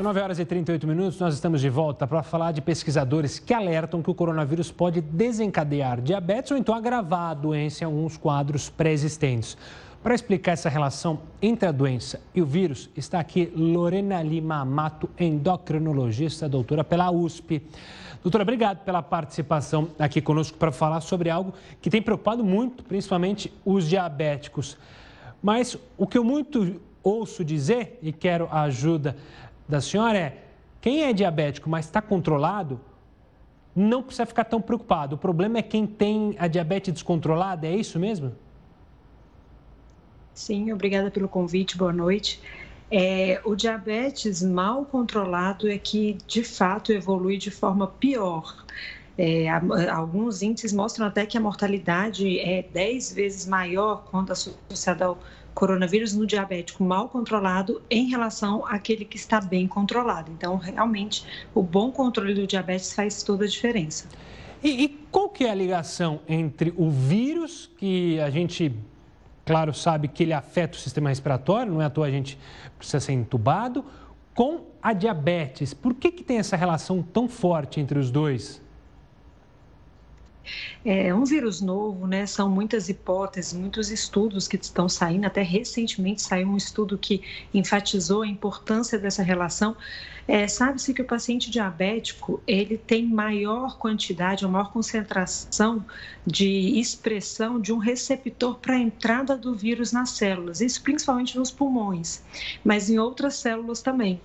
São 0.00 0.04
9 0.04 0.18
horas 0.18 0.38
e 0.38 0.46
38 0.46 0.86
minutos, 0.86 1.20
nós 1.20 1.34
estamos 1.34 1.60
de 1.60 1.68
volta 1.68 2.06
para 2.06 2.22
falar 2.22 2.52
de 2.52 2.62
pesquisadores 2.62 3.38
que 3.38 3.52
alertam 3.52 4.02
que 4.02 4.10
o 4.10 4.14
coronavírus 4.14 4.72
pode 4.72 5.02
desencadear 5.02 6.00
diabetes 6.00 6.50
ou 6.50 6.56
então 6.56 6.74
agravar 6.74 7.32
a 7.32 7.34
doença 7.34 7.84
em 7.84 7.86
alguns 7.86 8.16
quadros 8.16 8.70
pré-existentes. 8.70 9.58
Para 10.02 10.14
explicar 10.14 10.52
essa 10.52 10.70
relação 10.70 11.20
entre 11.42 11.68
a 11.68 11.70
doença 11.70 12.18
e 12.34 12.40
o 12.40 12.46
vírus, 12.46 12.88
está 12.96 13.20
aqui 13.20 13.52
Lorena 13.54 14.22
Lima 14.22 14.62
Amato, 14.62 15.06
endocrinologista, 15.18 16.48
doutora 16.48 16.82
pela 16.82 17.10
USP. 17.10 17.62
Doutora, 18.22 18.40
obrigado 18.40 18.78
pela 18.78 19.02
participação 19.02 19.88
aqui 19.98 20.22
conosco 20.22 20.56
para 20.56 20.72
falar 20.72 21.02
sobre 21.02 21.28
algo 21.28 21.52
que 21.78 21.90
tem 21.90 22.00
preocupado 22.00 22.42
muito, 22.42 22.82
principalmente 22.84 23.52
os 23.66 23.86
diabéticos. 23.86 24.78
Mas 25.42 25.76
o 25.98 26.06
que 26.06 26.16
eu 26.16 26.24
muito 26.24 26.80
ouço 27.02 27.44
dizer, 27.44 27.98
e 28.02 28.12
quero 28.12 28.48
a 28.50 28.62
ajuda 28.62 29.16
da 29.70 29.80
senhora 29.80 30.18
é: 30.18 30.44
quem 30.80 31.04
é 31.04 31.12
diabético, 31.12 31.70
mas 31.70 31.86
está 31.86 32.02
controlado, 32.02 32.80
não 33.74 34.02
precisa 34.02 34.26
ficar 34.26 34.44
tão 34.44 34.60
preocupado. 34.60 35.16
O 35.16 35.18
problema 35.18 35.58
é 35.58 35.62
quem 35.62 35.86
tem 35.86 36.34
a 36.38 36.46
diabetes 36.46 36.92
descontrolada, 36.92 37.66
é 37.66 37.74
isso 37.74 37.98
mesmo? 37.98 38.32
Sim, 40.34 40.72
obrigada 40.72 41.10
pelo 41.10 41.28
convite, 41.28 41.76
boa 41.76 41.92
noite. 41.92 42.40
É, 42.90 43.40
o 43.44 43.54
diabetes 43.54 44.42
mal 44.42 44.84
controlado 44.84 45.70
é 45.70 45.78
que, 45.78 46.18
de 46.26 46.42
fato, 46.42 46.92
evolui 46.92 47.36
de 47.36 47.50
forma 47.50 47.86
pior. 47.86 48.64
É, 49.16 49.48
alguns 49.90 50.40
índices 50.42 50.72
mostram 50.72 51.06
até 51.06 51.26
que 51.26 51.36
a 51.36 51.40
mortalidade 51.40 52.40
é 52.40 52.62
10 52.62 53.12
vezes 53.12 53.46
maior 53.46 54.04
quando 54.10 54.32
associada 54.32 55.04
ao 55.04 55.18
coronavírus 55.54 56.14
no 56.14 56.26
diabético 56.26 56.82
mal 56.82 57.08
controlado 57.08 57.82
em 57.90 58.08
relação 58.08 58.64
àquele 58.66 59.04
que 59.04 59.16
está 59.16 59.40
bem 59.40 59.66
controlado. 59.66 60.30
Então, 60.32 60.56
realmente, 60.56 61.24
o 61.54 61.62
bom 61.62 61.90
controle 61.90 62.34
do 62.34 62.46
diabetes 62.46 62.92
faz 62.92 63.22
toda 63.22 63.44
a 63.44 63.48
diferença. 63.48 64.08
E, 64.62 64.84
e 64.84 64.88
qual 65.10 65.28
que 65.28 65.44
é 65.44 65.50
a 65.50 65.54
ligação 65.54 66.20
entre 66.28 66.72
o 66.76 66.90
vírus, 66.90 67.70
que 67.78 68.20
a 68.20 68.30
gente, 68.30 68.74
claro, 69.44 69.72
sabe 69.72 70.08
que 70.08 70.22
ele 70.22 70.32
afeta 70.32 70.76
o 70.76 70.80
sistema 70.80 71.08
respiratório, 71.08 71.72
não 71.72 71.82
é 71.82 71.86
à 71.86 71.90
toa 71.90 72.06
a 72.06 72.10
gente 72.10 72.38
precisa 72.76 73.00
ser 73.00 73.12
entubado, 73.12 73.84
com 74.34 74.66
a 74.82 74.92
diabetes? 74.92 75.74
Por 75.74 75.94
que, 75.94 76.12
que 76.12 76.22
tem 76.22 76.38
essa 76.38 76.56
relação 76.56 77.02
tão 77.02 77.28
forte 77.28 77.80
entre 77.80 77.98
os 77.98 78.10
dois? 78.10 78.62
É 80.84 81.14
um 81.14 81.24
vírus 81.24 81.60
novo, 81.60 82.06
né? 82.06 82.26
São 82.26 82.48
muitas 82.48 82.88
hipóteses, 82.88 83.52
muitos 83.52 83.90
estudos 83.90 84.48
que 84.48 84.56
estão 84.56 84.88
saindo. 84.88 85.26
Até 85.26 85.42
recentemente 85.42 86.22
saiu 86.22 86.48
um 86.48 86.56
estudo 86.56 86.98
que 86.98 87.22
enfatizou 87.52 88.22
a 88.22 88.26
importância 88.26 88.98
dessa 88.98 89.22
relação. 89.22 89.76
É, 90.26 90.46
Sabe-se 90.46 90.94
que 90.94 91.02
o 91.02 91.04
paciente 91.04 91.50
diabético 91.50 92.42
ele 92.46 92.78
tem 92.78 93.06
maior 93.06 93.78
quantidade, 93.78 94.46
maior 94.46 94.72
concentração 94.72 95.84
de 96.26 96.78
expressão 96.78 97.60
de 97.60 97.72
um 97.72 97.78
receptor 97.78 98.58
para 98.58 98.74
a 98.74 98.78
entrada 98.78 99.36
do 99.36 99.54
vírus 99.54 99.92
nas 99.92 100.10
células, 100.10 100.60
isso 100.60 100.82
principalmente 100.82 101.36
nos 101.36 101.50
pulmões, 101.50 102.22
mas 102.64 102.88
em 102.88 102.98
outras 102.98 103.36
células 103.36 103.82
também. 103.82 104.20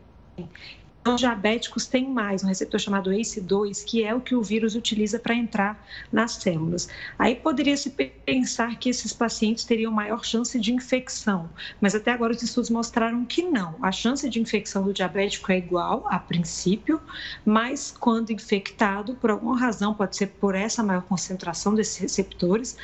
Os 1.08 1.20
diabéticos 1.20 1.86
têm 1.86 2.10
mais 2.10 2.44
um 2.44 2.48
receptor 2.48 2.80
chamado 2.80 3.12
ACE2, 3.12 3.86
que 3.86 4.04
é 4.04 4.15
o 4.15 4.20
que 4.20 4.34
o 4.34 4.41
vírus 4.41 4.74
utiliza 4.74 5.20
para 5.20 5.36
entrar 5.36 5.88
nas 6.12 6.32
células. 6.32 6.89
Aí 7.20 7.36
poderia 7.36 7.78
se 7.78 7.91
pensar 7.91 8.80
que 8.80 8.89
esses 8.89 9.13
pacientes 9.13 9.65
teriam 9.65 9.91
maior 9.91 10.26
chance 10.26 10.60
de 10.60 10.74
infecção, 10.74 11.48
mas 11.80 11.94
até 11.94 12.10
agora 12.12 12.34
os 12.34 12.41
estudos 12.41 12.72
mostraram 12.72 13.24
que 13.24 13.44
não. 13.44 13.76
A 13.84 13.91
chance 13.91 14.28
de 14.28 14.41
infecção 14.41 14.84
do 14.84 14.91
diabético 14.91 15.52
é 15.52 15.60
igual 15.60 16.08
a 16.10 16.18
princípio, 16.18 17.00
mas 17.46 17.91
quando 17.91 18.32
infectado, 18.32 19.13
por 19.13 19.30
alguma 19.30 19.60
razão, 19.60 19.94
pode 19.94 20.18
ser 20.18 20.28
por 20.28 20.56
essa 20.56 20.82
maior 20.82 21.04
concentração 21.04 21.76
desses 21.76 21.98
receptores, 21.98 22.76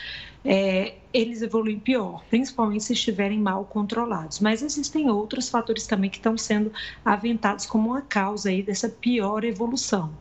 é, 0.46 0.94
eles 1.14 1.42
evoluem 1.42 1.80
pior, 1.80 2.24
principalmente 2.30 2.84
se 2.84 2.94
estiverem 2.94 3.40
mal 3.40 3.66
controlados. 3.66 4.40
Mas 4.40 4.62
existem 4.62 5.10
outros 5.10 5.50
fatores 5.50 5.86
também 5.86 6.10
que 6.10 6.18
estão 6.18 6.38
sendo 6.38 6.72
aventados 7.04 7.66
como 7.66 7.90
uma 7.90 8.02
causa 8.02 8.50
aí 8.50 8.64
dessa 8.64 8.90
pior 8.90 9.44
evolução. 9.44 10.12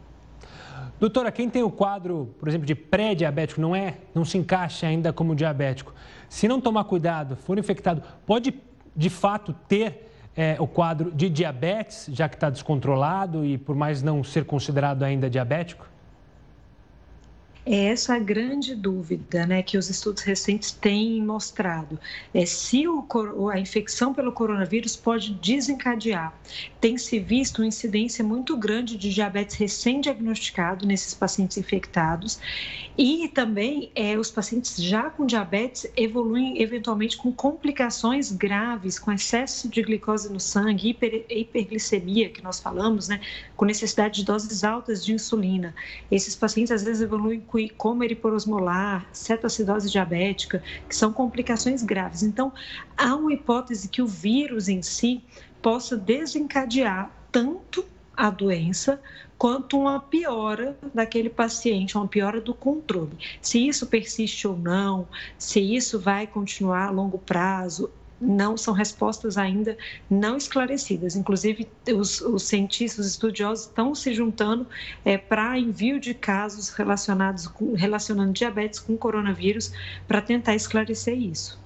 Doutora, 0.98 1.32
quem 1.32 1.48
tem 1.48 1.62
o 1.62 1.70
quadro, 1.70 2.34
por 2.38 2.48
exemplo, 2.48 2.66
de 2.66 2.74
pré-diabético, 2.74 3.60
não 3.60 3.74
é, 3.74 3.96
não 4.14 4.24
se 4.24 4.36
encaixa 4.36 4.86
ainda 4.86 5.12
como 5.12 5.34
diabético. 5.34 5.94
Se 6.28 6.46
não 6.46 6.60
tomar 6.60 6.84
cuidado, 6.84 7.36
for 7.36 7.58
infectado, 7.58 8.02
pode 8.26 8.52
de 8.94 9.08
fato 9.08 9.54
ter 9.66 10.10
é, 10.36 10.56
o 10.58 10.66
quadro 10.66 11.10
de 11.10 11.28
diabetes, 11.28 12.08
já 12.12 12.28
que 12.28 12.36
está 12.36 12.50
descontrolado 12.50 13.44
e 13.44 13.56
por 13.56 13.74
mais 13.74 14.02
não 14.02 14.22
ser 14.22 14.44
considerado 14.44 15.02
ainda 15.02 15.30
diabético? 15.30 15.89
É 17.66 17.86
essa 17.86 18.14
a 18.14 18.18
grande 18.18 18.74
dúvida 18.74 19.46
né, 19.46 19.62
que 19.62 19.76
os 19.76 19.90
estudos 19.90 20.22
recentes 20.22 20.72
têm 20.72 21.22
mostrado. 21.22 21.98
É 22.32 22.46
se 22.46 22.88
o, 22.88 23.06
a 23.52 23.60
infecção 23.60 24.14
pelo 24.14 24.32
coronavírus 24.32 24.96
pode 24.96 25.34
desencadear. 25.34 26.34
Tem 26.80 26.96
se 26.96 27.18
visto 27.18 27.58
uma 27.58 27.68
incidência 27.68 28.24
muito 28.24 28.56
grande 28.56 28.96
de 28.96 29.12
diabetes 29.12 29.56
recém-diagnosticado 29.56 30.86
nesses 30.86 31.12
pacientes 31.12 31.58
infectados 31.58 32.40
e 32.96 33.28
também 33.28 33.90
é, 33.94 34.18
os 34.18 34.30
pacientes 34.30 34.76
já 34.76 35.08
com 35.08 35.24
diabetes 35.24 35.90
evoluem 35.96 36.60
eventualmente 36.60 37.16
com 37.16 37.32
complicações 37.32 38.30
graves, 38.30 38.98
com 38.98 39.12
excesso 39.12 39.68
de 39.68 39.82
glicose 39.82 40.30
no 40.30 40.40
sangue, 40.40 40.90
hiper, 40.90 41.24
hiperglicemia, 41.30 42.28
que 42.28 42.42
nós 42.42 42.60
falamos, 42.60 43.08
né, 43.08 43.20
com 43.56 43.64
necessidade 43.64 44.16
de 44.16 44.24
doses 44.24 44.64
altas 44.64 45.04
de 45.04 45.14
insulina. 45.14 45.74
Esses 46.10 46.36
pacientes 46.36 46.72
às 46.72 46.82
vezes 46.82 47.00
evoluem 47.00 47.40
como 47.76 48.04
eriporosmolar, 48.04 49.06
cetoacidose 49.12 49.90
diabética, 49.90 50.62
que 50.88 50.94
são 50.94 51.12
complicações 51.12 51.82
graves. 51.82 52.22
Então, 52.22 52.52
há 52.96 53.14
uma 53.14 53.32
hipótese 53.32 53.88
que 53.88 54.02
o 54.02 54.06
vírus 54.06 54.68
em 54.68 54.82
si 54.82 55.22
possa 55.60 55.96
desencadear 55.96 57.10
tanto 57.30 57.84
a 58.16 58.28
doença 58.28 59.00
quanto 59.38 59.78
uma 59.78 59.98
piora 59.98 60.76
daquele 60.92 61.30
paciente, 61.30 61.96
uma 61.96 62.06
piora 62.06 62.42
do 62.42 62.52
controle. 62.52 63.16
Se 63.40 63.66
isso 63.66 63.86
persiste 63.86 64.46
ou 64.46 64.54
não, 64.54 65.08
se 65.38 65.60
isso 65.60 65.98
vai 65.98 66.26
continuar 66.26 66.88
a 66.88 66.90
longo 66.90 67.18
prazo, 67.18 67.90
não 68.20 68.56
são 68.56 68.74
respostas 68.74 69.38
ainda 69.38 69.76
não 70.08 70.36
esclarecidas. 70.36 71.16
Inclusive, 71.16 71.68
os, 71.94 72.20
os 72.20 72.42
cientistas, 72.42 73.06
os 73.06 73.12
estudiosos 73.12 73.66
estão 73.66 73.94
se 73.94 74.12
juntando 74.12 74.66
é, 75.04 75.16
para 75.16 75.58
envio 75.58 75.98
de 75.98 76.12
casos 76.12 76.68
relacionados 76.70 77.46
com, 77.46 77.74
relacionando 77.74 78.32
diabetes 78.32 78.78
com 78.78 78.96
coronavírus 78.96 79.72
para 80.06 80.20
tentar 80.20 80.54
esclarecer 80.54 81.16
isso. 81.16 81.58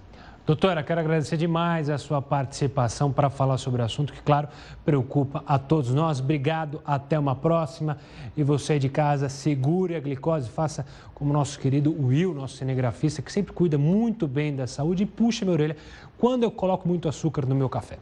Doutora, 0.46 0.82
quero 0.82 1.00
agradecer 1.00 1.38
demais 1.38 1.88
a 1.88 1.96
sua 1.96 2.20
participação 2.20 3.10
para 3.10 3.30
falar 3.30 3.56
sobre 3.56 3.80
o 3.80 3.84
assunto 3.84 4.12
que, 4.12 4.20
claro, 4.20 4.46
preocupa 4.84 5.42
a 5.46 5.58
todos 5.58 5.94
nós. 5.94 6.20
Obrigado, 6.20 6.82
até 6.84 7.18
uma 7.18 7.34
próxima. 7.34 7.96
E 8.36 8.42
você 8.42 8.78
de 8.78 8.90
casa, 8.90 9.30
segure 9.30 9.96
a 9.96 10.00
glicose, 10.00 10.50
faça 10.50 10.84
como 11.14 11.32
nosso 11.32 11.58
querido 11.58 11.96
Will, 11.98 12.34
nosso 12.34 12.58
cinegrafista, 12.58 13.22
que 13.22 13.32
sempre 13.32 13.54
cuida 13.54 13.78
muito 13.78 14.28
bem 14.28 14.54
da 14.54 14.66
saúde 14.66 15.04
e 15.04 15.06
puxa 15.06 15.46
minha 15.46 15.54
orelha 15.54 15.76
quando 16.24 16.42
eu 16.42 16.50
coloco 16.50 16.88
muito 16.88 17.06
açúcar 17.06 17.44
no 17.44 17.54
meu 17.54 17.68
café. 17.68 17.98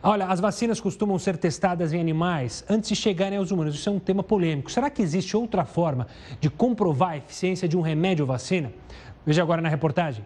Olha, 0.00 0.26
as 0.26 0.38
vacinas 0.38 0.80
costumam 0.80 1.18
ser 1.18 1.36
testadas 1.36 1.92
em 1.92 2.00
animais 2.00 2.64
antes 2.70 2.90
de 2.90 2.94
chegarem 2.94 3.36
aos 3.36 3.50
humanos. 3.50 3.74
Isso 3.74 3.88
é 3.88 3.90
um 3.90 3.98
tema 3.98 4.22
polêmico. 4.22 4.70
Será 4.70 4.88
que 4.88 5.02
existe 5.02 5.36
outra 5.36 5.64
forma 5.64 6.06
de 6.40 6.48
comprovar 6.48 7.10
a 7.10 7.16
eficiência 7.16 7.66
de 7.66 7.76
um 7.76 7.80
remédio 7.80 8.22
ou 8.22 8.28
vacina? 8.28 8.72
Veja 9.26 9.42
agora 9.42 9.60
na 9.60 9.68
reportagem. 9.68 10.24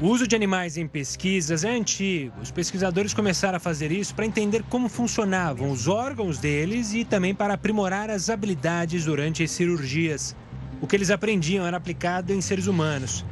O 0.00 0.06
uso 0.06 0.26
de 0.26 0.34
animais 0.34 0.78
em 0.78 0.88
pesquisas 0.88 1.62
é 1.62 1.68
antigo. 1.68 2.40
Os 2.40 2.50
pesquisadores 2.50 3.12
começaram 3.12 3.58
a 3.58 3.60
fazer 3.60 3.92
isso 3.92 4.14
para 4.14 4.24
entender 4.24 4.62
como 4.70 4.88
funcionavam 4.88 5.70
os 5.70 5.88
órgãos 5.88 6.38
deles 6.38 6.94
e 6.94 7.04
também 7.04 7.34
para 7.34 7.52
aprimorar 7.52 8.08
as 8.08 8.30
habilidades 8.30 9.04
durante 9.04 9.42
as 9.42 9.50
cirurgias. 9.50 10.34
O 10.80 10.86
que 10.86 10.96
eles 10.96 11.10
aprendiam 11.10 11.66
era 11.66 11.76
aplicado 11.76 12.32
em 12.32 12.40
seres 12.40 12.66
humanos. 12.66 13.26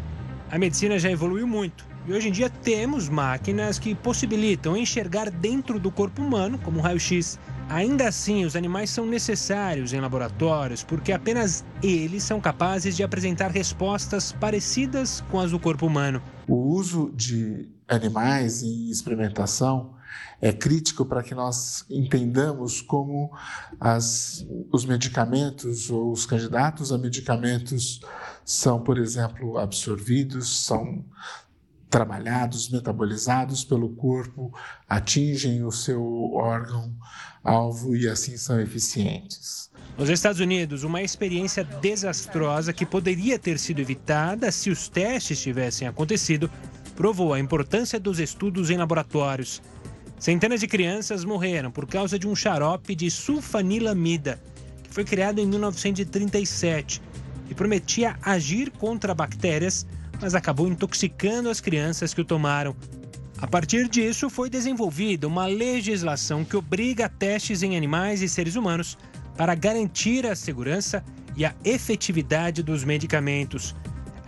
A 0.50 0.58
medicina 0.58 0.98
já 0.98 1.10
evoluiu 1.10 1.46
muito 1.46 1.90
e 2.06 2.12
hoje 2.12 2.28
em 2.28 2.32
dia 2.32 2.50
temos 2.50 3.08
máquinas 3.08 3.78
que 3.78 3.94
possibilitam 3.94 4.76
enxergar 4.76 5.30
dentro 5.30 5.78
do 5.78 5.90
corpo 5.90 6.20
humano, 6.20 6.58
como 6.58 6.78
o 6.78 6.82
raio-x. 6.82 7.38
Ainda 7.68 8.08
assim, 8.08 8.44
os 8.44 8.56
animais 8.56 8.90
são 8.90 9.06
necessários 9.06 9.92
em 9.92 10.00
laboratórios 10.00 10.82
porque 10.82 11.12
apenas 11.12 11.64
eles 11.82 12.22
são 12.22 12.40
capazes 12.40 12.96
de 12.96 13.02
apresentar 13.02 13.50
respostas 13.50 14.32
parecidas 14.32 15.22
com 15.30 15.38
as 15.38 15.52
do 15.52 15.58
corpo 15.58 15.86
humano. 15.86 16.20
O 16.48 16.56
uso 16.74 17.12
de 17.14 17.68
animais 17.88 18.62
em 18.62 18.90
experimentação 18.90 19.94
é 20.40 20.52
crítico 20.52 21.06
para 21.06 21.22
que 21.22 21.34
nós 21.34 21.84
entendamos 21.88 22.80
como 22.80 23.30
as, 23.80 24.44
os 24.72 24.84
medicamentos 24.84 25.88
ou 25.88 26.10
os 26.10 26.26
candidatos 26.26 26.92
a 26.92 26.98
medicamentos 26.98 28.00
são, 28.44 28.80
por 28.80 28.98
exemplo, 28.98 29.56
absorvidos, 29.56 30.64
são 30.64 31.04
trabalhados, 31.92 32.70
metabolizados 32.70 33.62
pelo 33.62 33.90
corpo, 33.90 34.50
atingem 34.88 35.62
o 35.62 35.70
seu 35.70 36.02
órgão-alvo 36.32 37.94
e 37.94 38.08
assim 38.08 38.38
são 38.38 38.58
eficientes. 38.58 39.70
Nos 39.98 40.08
Estados 40.08 40.40
Unidos, 40.40 40.84
uma 40.84 41.02
experiência 41.02 41.62
desastrosa 41.62 42.72
que 42.72 42.86
poderia 42.86 43.38
ter 43.38 43.58
sido 43.58 43.80
evitada 43.80 44.50
se 44.50 44.70
os 44.70 44.88
testes 44.88 45.38
tivessem 45.42 45.86
acontecido 45.86 46.50
provou 46.96 47.34
a 47.34 47.38
importância 47.38 48.00
dos 48.00 48.18
estudos 48.18 48.70
em 48.70 48.78
laboratórios. 48.78 49.60
Centenas 50.18 50.60
de 50.60 50.66
crianças 50.66 51.26
morreram 51.26 51.70
por 51.70 51.86
causa 51.86 52.18
de 52.18 52.26
um 52.26 52.34
xarope 52.34 52.94
de 52.94 53.10
sulfanilamida, 53.10 54.40
que 54.82 54.94
foi 54.94 55.04
criado 55.04 55.40
em 55.40 55.46
1937 55.46 57.02
e 57.50 57.54
prometia 57.54 58.16
agir 58.22 58.70
contra 58.70 59.14
bactérias 59.14 59.86
mas 60.22 60.36
acabou 60.36 60.68
intoxicando 60.68 61.50
as 61.50 61.60
crianças 61.60 62.14
que 62.14 62.20
o 62.20 62.24
tomaram. 62.24 62.76
A 63.38 63.46
partir 63.48 63.88
disso, 63.88 64.30
foi 64.30 64.48
desenvolvida 64.48 65.26
uma 65.26 65.46
legislação 65.46 66.44
que 66.44 66.56
obriga 66.56 67.08
testes 67.08 67.64
em 67.64 67.76
animais 67.76 68.22
e 68.22 68.28
seres 68.28 68.54
humanos 68.54 68.96
para 69.36 69.56
garantir 69.56 70.24
a 70.24 70.36
segurança 70.36 71.04
e 71.36 71.44
a 71.44 71.52
efetividade 71.64 72.62
dos 72.62 72.84
medicamentos. 72.84 73.74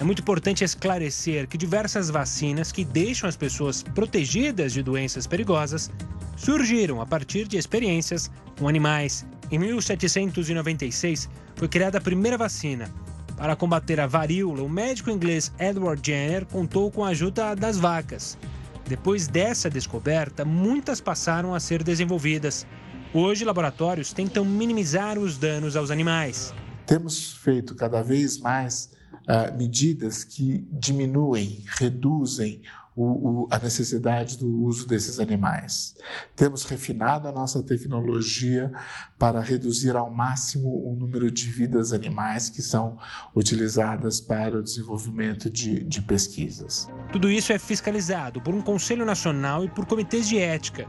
É 0.01 0.03
muito 0.03 0.23
importante 0.23 0.65
esclarecer 0.65 1.47
que 1.47 1.57
diversas 1.57 2.11
vacinas 2.11 2.73
que 2.73 2.85
deixam 2.85 3.29
as 3.29 3.37
pessoas 3.37 3.85
protegidas 3.85 4.73
de 4.73 4.83
doenças 4.83 5.29
perigosas 5.29 5.89
surgiram 6.37 7.01
a 7.01 7.07
partir 7.07 7.47
de 7.47 7.57
experiências 7.57 8.29
com 8.59 8.69
animais. 8.69 9.25
Em 9.49 9.59
1796, 9.59 11.31
foi 11.55 11.69
criada 11.69 11.99
a 11.99 12.01
primeira 12.01 12.37
vacina. 12.37 12.93
Para 13.37 13.57
combater 13.57 13.99
a 13.99 14.07
varíola, 14.07 14.63
o 14.63 14.69
médico 14.69 15.11
inglês 15.11 15.53
Edward 15.59 16.01
Jenner 16.05 16.47
contou 16.47 16.91
com 16.91 17.05
a 17.05 17.09
ajuda 17.09 17.55
das 17.55 17.77
vacas. 17.77 18.39
Depois 18.87 19.27
dessa 19.27 19.69
descoberta, 19.69 20.45
muitas 20.45 21.01
passaram 21.01 21.55
a 21.55 21.61
ser 21.61 21.83
desenvolvidas. 21.83 22.67
Hoje, 23.13 23.45
laboratórios 23.45 24.13
tentam 24.13 24.45
minimizar 24.45 25.19
os 25.19 25.37
danos 25.37 25.75
aos 25.75 25.91
animais. 25.91 26.55
Temos 26.87 27.33
feito 27.35 27.75
cada 27.75 28.03
vez 28.03 28.39
mais 28.39 28.91
uh, 29.23 29.57
medidas 29.57 30.23
que 30.23 30.67
diminuem, 30.71 31.65
reduzem 31.67 32.63
o, 32.97 33.05
o, 33.45 33.49
a 33.51 33.59
necessidade 33.59 34.39
do 34.39 34.63
uso 34.63 34.87
desses 34.87 35.19
animais. 35.19 35.97
Temos 36.37 36.65
refinado 36.65 37.27
a 37.27 37.33
nossa 37.33 37.63
tecnologia 37.63 38.73
para 39.19 39.41
reduzir 39.41 39.97
ao 39.97 40.11
máximo 40.11 40.69
o 40.69 40.95
número 40.95 41.31
de 41.31 41.49
vidas 41.51 41.93
animais 41.93 42.49
que 42.49 42.63
são 42.63 42.97
utilizadas 43.35 44.21
para 44.21 44.59
o 44.59 44.63
desenvolvimento 44.63 45.51
de, 45.51 45.83
de 45.83 46.03
pesquisas. 46.03 46.89
Tudo 47.13 47.31
isso 47.31 47.53
é 47.53 47.59
fiscalizado 47.59 48.41
por 48.41 48.55
um 48.55 48.63
Conselho 48.63 49.05
Nacional 49.05 49.65
e 49.65 49.69
por 49.69 49.87
comitês 49.87 50.29
de 50.29 50.39
ética. 50.39 50.87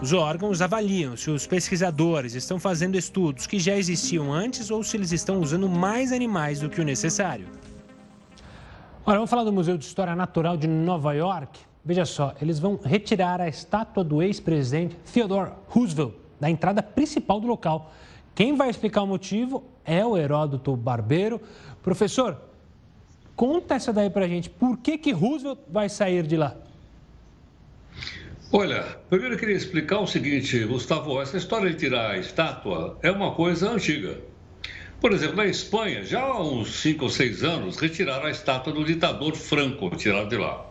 Os 0.00 0.12
órgãos 0.12 0.60
avaliam 0.60 1.16
se 1.16 1.30
os 1.30 1.46
pesquisadores 1.46 2.34
estão 2.34 2.58
fazendo 2.58 2.98
estudos 2.98 3.46
que 3.46 3.60
já 3.60 3.76
existiam 3.76 4.32
antes 4.32 4.68
ou 4.68 4.82
se 4.82 4.96
eles 4.96 5.12
estão 5.12 5.38
usando 5.38 5.68
mais 5.68 6.10
animais 6.10 6.58
do 6.58 6.68
que 6.68 6.80
o 6.80 6.84
necessário. 6.84 7.46
Olha, 9.04 9.16
vamos 9.16 9.30
falar 9.30 9.42
do 9.42 9.52
Museu 9.52 9.76
de 9.76 9.84
História 9.84 10.14
Natural 10.14 10.56
de 10.56 10.68
Nova 10.68 11.12
York. 11.12 11.58
Veja 11.84 12.04
só, 12.04 12.36
eles 12.40 12.60
vão 12.60 12.78
retirar 12.84 13.40
a 13.40 13.48
estátua 13.48 14.04
do 14.04 14.22
ex-presidente 14.22 14.94
Theodore 15.12 15.50
Roosevelt 15.66 16.14
da 16.38 16.48
entrada 16.48 16.80
principal 16.84 17.40
do 17.40 17.48
local. 17.48 17.92
Quem 18.32 18.54
vai 18.54 18.70
explicar 18.70 19.02
o 19.02 19.06
motivo 19.08 19.64
é 19.84 20.06
o 20.06 20.16
Heródoto 20.16 20.76
Barbeiro. 20.76 21.40
Professor, 21.82 22.40
conta 23.34 23.74
essa 23.74 23.92
daí 23.92 24.08
pra 24.08 24.28
gente. 24.28 24.48
Por 24.48 24.78
que, 24.78 24.96
que 24.96 25.10
Roosevelt 25.10 25.58
vai 25.68 25.88
sair 25.88 26.24
de 26.24 26.36
lá? 26.36 26.54
Olha, 28.52 28.84
primeiro 29.10 29.34
eu 29.34 29.38
queria 29.38 29.56
explicar 29.56 29.98
o 29.98 30.06
seguinte, 30.06 30.64
Gustavo, 30.64 31.20
essa 31.20 31.36
história 31.36 31.68
de 31.70 31.76
tirar 31.76 32.12
a 32.12 32.18
estátua 32.18 32.96
é 33.02 33.10
uma 33.10 33.34
coisa 33.34 33.68
antiga. 33.68 34.20
Por 35.02 35.10
exemplo, 35.10 35.34
na 35.34 35.46
Espanha, 35.46 36.04
já 36.04 36.20
há 36.20 36.40
uns 36.40 36.76
5 36.76 37.02
ou 37.02 37.10
6 37.10 37.42
anos, 37.42 37.76
retiraram 37.76 38.26
a 38.26 38.30
estátua 38.30 38.72
do 38.72 38.84
ditador 38.84 39.34
Franco, 39.34 39.90
tiraram 39.96 40.28
de 40.28 40.36
lá. 40.36 40.64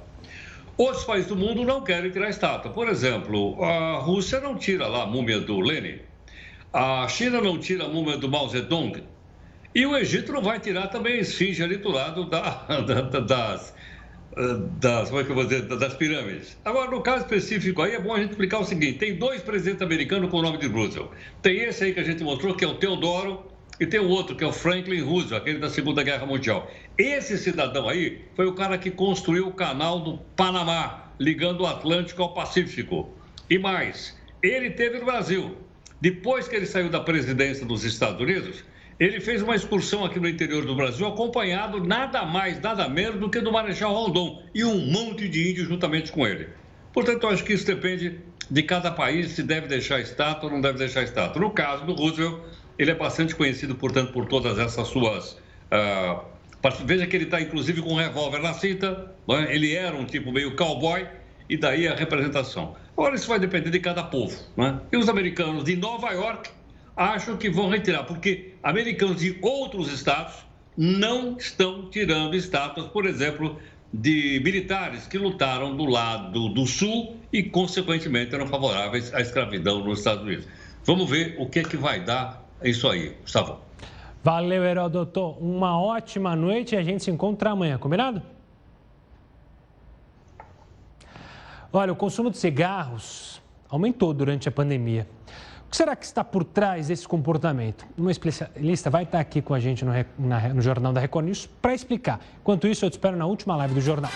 Outros 0.77 1.03
países 1.03 1.27
do 1.27 1.35
mundo 1.35 1.65
não 1.65 1.83
querem 1.83 2.09
tirar 2.11 2.27
a 2.27 2.29
estátua. 2.29 2.71
Por 2.71 2.87
exemplo, 2.87 3.61
a 3.61 3.97
Rússia 3.97 4.39
não 4.39 4.55
tira 4.55 4.87
lá 4.87 5.03
a 5.03 5.05
múmia 5.05 5.41
do 5.41 5.59
Lenin, 5.59 5.99
a 6.71 7.05
China 7.09 7.41
não 7.41 7.59
tira 7.59 7.83
a 7.83 7.89
múmia 7.89 8.15
do 8.15 8.29
Mao 8.29 8.47
Zedong, 8.47 9.03
e 9.75 9.85
o 9.85 9.97
Egito 9.97 10.31
não 10.31 10.41
vai 10.41 10.61
tirar 10.61 10.87
também 10.87 11.15
a 11.15 11.19
esfinge 11.19 11.61
ali 11.61 11.75
do 11.75 11.91
lado 11.91 12.23
da, 12.31 12.63
da, 12.79 13.19
das, 13.19 13.75
das, 14.79 15.09
como 15.09 15.19
é 15.19 15.25
que 15.25 15.31
eu 15.31 15.35
vou 15.35 15.43
dizer, 15.43 15.63
das 15.63 15.93
pirâmides. 15.95 16.57
Agora, 16.63 16.89
no 16.89 17.01
caso 17.01 17.25
específico 17.25 17.81
aí, 17.81 17.95
é 17.95 17.99
bom 17.99 18.13
a 18.13 18.19
gente 18.21 18.29
explicar 18.29 18.59
o 18.59 18.63
seguinte: 18.63 18.97
tem 18.97 19.13
dois 19.17 19.41
presidentes 19.41 19.81
americanos 19.81 20.29
com 20.31 20.37
o 20.37 20.41
nome 20.41 20.57
de 20.57 20.67
Roosevelt. 20.67 21.09
Tem 21.41 21.57
esse 21.57 21.83
aí 21.83 21.93
que 21.93 21.99
a 21.99 22.03
gente 22.05 22.23
mostrou, 22.23 22.55
que 22.55 22.63
é 22.63 22.67
o 22.69 22.75
Teodoro, 22.75 23.50
e 23.81 23.87
tem 23.87 23.99
o 23.99 24.09
outro, 24.09 24.35
que 24.35 24.43
é 24.43 24.47
o 24.47 24.53
Franklin 24.53 25.01
Roosevelt, 25.01 25.41
aquele 25.41 25.57
da 25.57 25.67
Segunda 25.67 26.03
Guerra 26.03 26.23
Mundial. 26.23 26.71
Esse 26.95 27.35
cidadão 27.35 27.89
aí 27.89 28.21
foi 28.35 28.45
o 28.45 28.53
cara 28.53 28.77
que 28.77 28.91
construiu 28.91 29.47
o 29.47 29.53
canal 29.53 29.99
do 29.99 30.19
Panamá, 30.35 31.11
ligando 31.19 31.61
o 31.61 31.65
Atlântico 31.65 32.21
ao 32.21 32.31
Pacífico. 32.31 33.09
E 33.49 33.57
mais, 33.57 34.15
ele 34.43 34.69
teve 34.69 34.99
no 34.99 35.05
Brasil. 35.05 35.57
Depois 35.99 36.47
que 36.47 36.55
ele 36.55 36.67
saiu 36.67 36.89
da 36.89 36.99
presidência 36.99 37.65
dos 37.65 37.83
Estados 37.83 38.21
Unidos, 38.21 38.63
ele 38.99 39.19
fez 39.19 39.41
uma 39.41 39.55
excursão 39.55 40.05
aqui 40.05 40.19
no 40.19 40.29
interior 40.29 40.63
do 40.63 40.75
Brasil, 40.75 41.07
acompanhado 41.07 41.83
nada 41.83 42.23
mais, 42.23 42.61
nada 42.61 42.87
menos 42.87 43.19
do 43.19 43.31
que 43.31 43.41
do 43.41 43.51
Marechal 43.51 43.95
Rondon 43.95 44.43
e 44.53 44.63
um 44.63 44.77
monte 44.91 45.27
de 45.27 45.49
índios 45.49 45.67
juntamente 45.67 46.11
com 46.11 46.27
ele. 46.27 46.49
Portanto, 46.93 47.23
eu 47.23 47.29
acho 47.31 47.43
que 47.43 47.53
isso 47.53 47.65
depende 47.65 48.19
de 48.47 48.61
cada 48.61 48.91
país 48.91 49.31
se 49.31 49.41
deve 49.41 49.65
deixar 49.65 49.99
estátua 49.99 50.49
ou 50.49 50.53
não 50.53 50.61
deve 50.61 50.77
deixar 50.77 51.01
estátua. 51.01 51.41
No 51.41 51.49
caso 51.49 51.83
do 51.83 51.93
Roosevelt, 51.93 52.41
ele 52.81 52.91
é 52.91 52.95
bastante 52.95 53.35
conhecido, 53.35 53.75
portanto, 53.75 54.11
por 54.11 54.25
todas 54.25 54.57
essas 54.57 54.87
suas. 54.87 55.33
Uh, 55.71 56.19
veja 56.83 57.05
que 57.05 57.15
ele 57.15 57.25
está, 57.25 57.39
inclusive, 57.39 57.79
com 57.79 57.91
um 57.93 57.95
revólver 57.95 58.41
na 58.41 58.53
cinta. 58.53 59.13
É? 59.29 59.55
Ele 59.55 59.75
era 59.75 59.95
um 59.95 60.03
tipo 60.03 60.31
meio 60.31 60.55
cowboy, 60.55 61.05
e 61.47 61.55
daí 61.57 61.87
a 61.87 61.93
representação. 61.93 62.75
Agora, 62.97 63.13
isso 63.13 63.27
vai 63.27 63.39
depender 63.39 63.69
de 63.69 63.79
cada 63.79 64.03
povo. 64.03 64.35
É? 64.57 64.75
E 64.91 64.97
os 64.97 65.07
americanos 65.07 65.63
de 65.63 65.75
Nova 65.75 66.09
York 66.11 66.49
acham 66.95 67.37
que 67.37 67.51
vão 67.51 67.69
retirar, 67.69 68.03
porque 68.03 68.53
americanos 68.63 69.21
de 69.21 69.37
outros 69.43 69.93
estados 69.93 70.33
não 70.75 71.37
estão 71.37 71.87
tirando 71.87 72.35
estátuas, 72.35 72.87
por 72.87 73.05
exemplo, 73.05 73.59
de 73.93 74.41
militares 74.43 75.05
que 75.05 75.19
lutaram 75.19 75.77
do 75.77 75.85
lado 75.85 76.49
do 76.49 76.65
sul 76.65 77.15
e, 77.31 77.43
consequentemente, 77.43 78.33
eram 78.33 78.47
favoráveis 78.47 79.13
à 79.13 79.21
escravidão 79.21 79.83
nos 79.83 79.99
Estados 79.99 80.23
Unidos. 80.23 80.47
Vamos 80.83 81.07
ver 81.07 81.35
o 81.37 81.45
que 81.45 81.59
é 81.59 81.63
que 81.63 81.77
vai 81.77 82.03
dar 82.03 82.40
é 82.61 82.69
isso 82.69 82.87
aí, 82.87 83.15
Gustavo. 83.21 83.59
Valeu, 84.23 84.63
Heródoto. 84.63 85.31
Uma 85.39 85.79
ótima 85.79 86.35
noite 86.35 86.75
e 86.75 86.77
a 86.77 86.83
gente 86.83 87.03
se 87.03 87.09
encontra 87.09 87.51
amanhã, 87.51 87.77
combinado? 87.77 88.21
Olha, 91.73 91.91
o 91.91 91.95
consumo 91.95 92.29
de 92.29 92.37
cigarros 92.37 93.41
aumentou 93.69 94.13
durante 94.13 94.47
a 94.47 94.51
pandemia. 94.51 95.07
O 95.65 95.71
que 95.71 95.77
será 95.77 95.95
que 95.95 96.05
está 96.05 96.23
por 96.23 96.43
trás 96.43 96.87
desse 96.87 97.07
comportamento? 97.07 97.85
Uma 97.97 98.11
especialista 98.11 98.89
vai 98.89 99.03
estar 99.03 99.19
aqui 99.19 99.41
com 99.41 99.53
a 99.53 99.59
gente 99.59 99.85
no, 99.85 99.93
no 100.53 100.61
Jornal 100.61 100.91
da 100.91 100.99
Record 100.99 101.25
News 101.25 101.47
para 101.47 101.73
explicar. 101.73 102.19
Enquanto 102.41 102.67
isso, 102.67 102.85
eu 102.85 102.89
te 102.89 102.93
espero 102.93 103.15
na 103.15 103.25
última 103.25 103.55
live 103.55 103.73
do 103.73 103.81
jornal. 103.81 104.11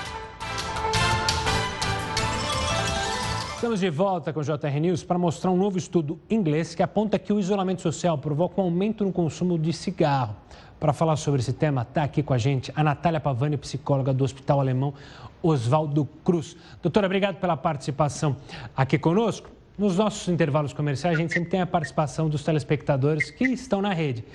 Estamos 3.55 3.79
de 3.79 3.89
volta 3.89 4.33
com 4.33 4.41
o 4.41 4.43
JR 4.43 4.79
News 4.81 5.01
para 5.01 5.17
mostrar 5.17 5.49
um 5.49 5.55
novo 5.55 5.77
estudo 5.77 6.19
inglês 6.29 6.75
que 6.75 6.83
aponta 6.83 7.17
que 7.17 7.31
o 7.31 7.39
isolamento 7.39 7.81
social 7.81 8.17
provoca 8.17 8.59
um 8.59 8.65
aumento 8.65 9.05
no 9.05 9.13
consumo 9.13 9.57
de 9.57 9.71
cigarro. 9.71 10.35
Para 10.77 10.91
falar 10.91 11.15
sobre 11.15 11.39
esse 11.39 11.53
tema, 11.53 11.83
está 11.83 12.03
aqui 12.03 12.21
com 12.21 12.33
a 12.33 12.37
gente 12.37 12.71
a 12.75 12.83
Natália 12.83 13.19
Pavani, 13.19 13.55
psicóloga 13.55 14.13
do 14.13 14.25
Hospital 14.25 14.59
Alemão 14.59 14.93
Oswaldo 15.41 16.05
Cruz. 16.23 16.57
Doutora, 16.81 17.07
obrigado 17.07 17.37
pela 17.37 17.55
participação 17.55 18.35
aqui 18.75 18.99
conosco. 18.99 19.49
Nos 19.77 19.97
nossos 19.97 20.27
intervalos 20.27 20.73
comerciais, 20.73 21.17
a 21.17 21.21
gente 21.21 21.33
sempre 21.33 21.49
tem 21.49 21.61
a 21.61 21.65
participação 21.65 22.27
dos 22.27 22.43
telespectadores 22.43 23.31
que 23.31 23.45
estão 23.45 23.81
na 23.81 23.93
rede. 23.93 24.25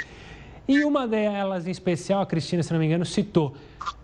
E 0.67 0.83
uma 0.83 1.07
delas, 1.07 1.67
em 1.67 1.71
especial, 1.71 2.23
a 2.23 2.27
Cristina, 2.27 2.63
se 2.63 2.73
não 2.73 2.81
me 2.81 2.87
engano, 2.87 3.05
citou 3.05 3.55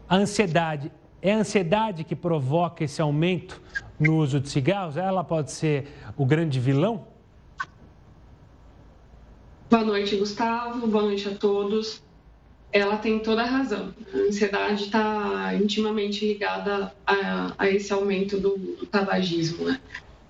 a 0.07 0.17
ansiedade. 0.17 0.93
É 1.27 1.33
a 1.33 1.39
ansiedade 1.39 2.05
que 2.05 2.15
provoca 2.15 2.85
esse 2.85 3.03
aumento 3.03 3.61
no 3.99 4.17
uso 4.19 4.39
de 4.39 4.49
cigarros? 4.49 4.97
Ela 4.97 5.25
pode 5.25 5.51
ser 5.51 5.89
o 6.17 6.25
grande 6.25 6.61
vilão? 6.61 7.09
Boa 9.69 9.83
noite, 9.83 10.15
Gustavo. 10.15 10.87
Boa 10.87 11.03
noite 11.03 11.29
a 11.29 11.35
todos. 11.35 12.01
Ela 12.71 12.97
tem 12.99 13.19
toda 13.19 13.43
a 13.43 13.45
razão. 13.45 13.93
A 14.15 14.19
ansiedade 14.19 14.85
está 14.85 15.53
intimamente 15.61 16.25
ligada 16.25 16.95
a, 17.05 17.55
a, 17.59 17.69
esse 17.69 17.93
aumento 17.93 18.39
do, 18.39 18.57
do 18.57 18.87
tabagismo. 18.87 19.65
Né? 19.65 19.81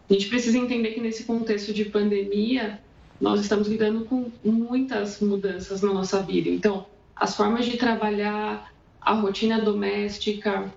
A 0.08 0.12
gente 0.14 0.30
precisa 0.30 0.56
entender 0.56 0.92
que 0.92 1.00
nesse 1.02 1.24
contexto 1.24 1.74
de 1.74 1.84
pandemia, 1.84 2.80
nós 3.20 3.42
estamos 3.42 3.68
lidando 3.68 4.06
com 4.06 4.30
muitas 4.42 5.20
mudanças 5.20 5.82
na 5.82 5.92
nossa 5.92 6.22
vida. 6.22 6.48
Então, 6.48 6.86
as 7.14 7.36
formas 7.36 7.66
de 7.66 7.76
trabalhar, 7.76 8.72
a 8.98 9.12
rotina 9.12 9.60
doméstica, 9.60 10.72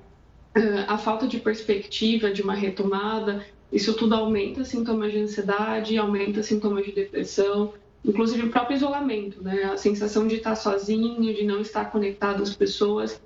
a 0.88 0.98
falta 0.98 1.28
de 1.28 1.40
perspectiva 1.40 2.32
de 2.32 2.42
uma 2.42 2.54
retomada, 2.54 3.46
isso 3.72 3.94
tudo 3.94 4.16
aumenta 4.16 4.64
sintomas 4.64 5.12
de 5.12 5.20
ansiedade, 5.20 5.98
aumenta 5.98 6.42
sintomas 6.42 6.86
de 6.86 6.92
depressão, 6.92 7.74
inclusive 8.04 8.48
o 8.48 8.50
próprio 8.50 8.76
isolamento, 8.76 9.44
né? 9.44 9.64
A 9.66 9.78
sensação 9.78 10.28
de 10.28 10.36
estar 10.36 10.56
sozinho, 10.56 11.34
de 11.34 11.44
não 11.44 11.62
estar 11.62 11.86
conectado 11.86 12.42
às 12.42 12.56
pessoas. 12.56 13.22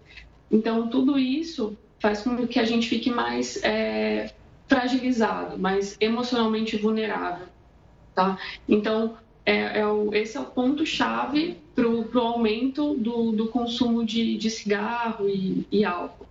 Então, 0.52 0.90
tudo 0.90 1.18
isso 1.18 1.78
faz 2.00 2.22
com 2.22 2.46
que 2.46 2.60
a 2.60 2.66
gente 2.66 2.90
fique 2.90 3.10
mais 3.10 3.64
é, 3.64 4.34
fragilizado, 4.68 5.58
mais 5.58 5.96
emocionalmente 6.00 6.76
vulnerável, 6.76 7.48
tá? 8.14 8.38
Então, 8.68 9.16
é, 9.46 9.80
é 9.80 9.88
o, 9.88 10.14
esse 10.14 10.36
é 10.36 10.40
o 10.40 10.46
ponto-chave 10.46 11.58
para 11.74 11.88
o 11.88 12.20
aumento 12.20 12.96
do, 12.96 13.32
do 13.32 13.48
consumo 13.48 14.06
de, 14.06 14.38
de 14.38 14.50
cigarro 14.50 15.30
e, 15.30 15.66
e 15.72 15.86
álcool. 15.86 16.28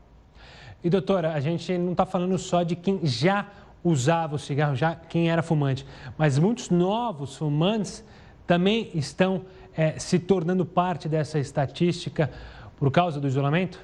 E 0.83 0.90
doutora, 0.90 1.33
a 1.33 1.40
gente 1.40 1.77
não 1.79 1.92
está 1.92 2.05
falando 2.05 2.37
só 2.38 2.62
de 2.62 2.75
quem 2.75 3.01
já 3.05 3.49
usava 3.85 4.37
o 4.37 4.38
cigarro, 4.38 4.75
já 4.75 4.95
quem 4.95 5.31
era 5.31 5.42
fumante, 5.42 5.87
mas 6.16 6.38
muitos 6.38 6.71
novos 6.71 7.37
fumantes 7.37 8.05
também 8.47 8.90
estão 8.95 9.45
é, 9.77 9.99
se 9.99 10.18
tornando 10.18 10.64
parte 10.64 11.09
dessa 11.09 11.38
estatística 11.38 12.31
por 12.77 12.90
causa 12.90 13.21
do 13.21 13.27
isolamento? 13.27 13.81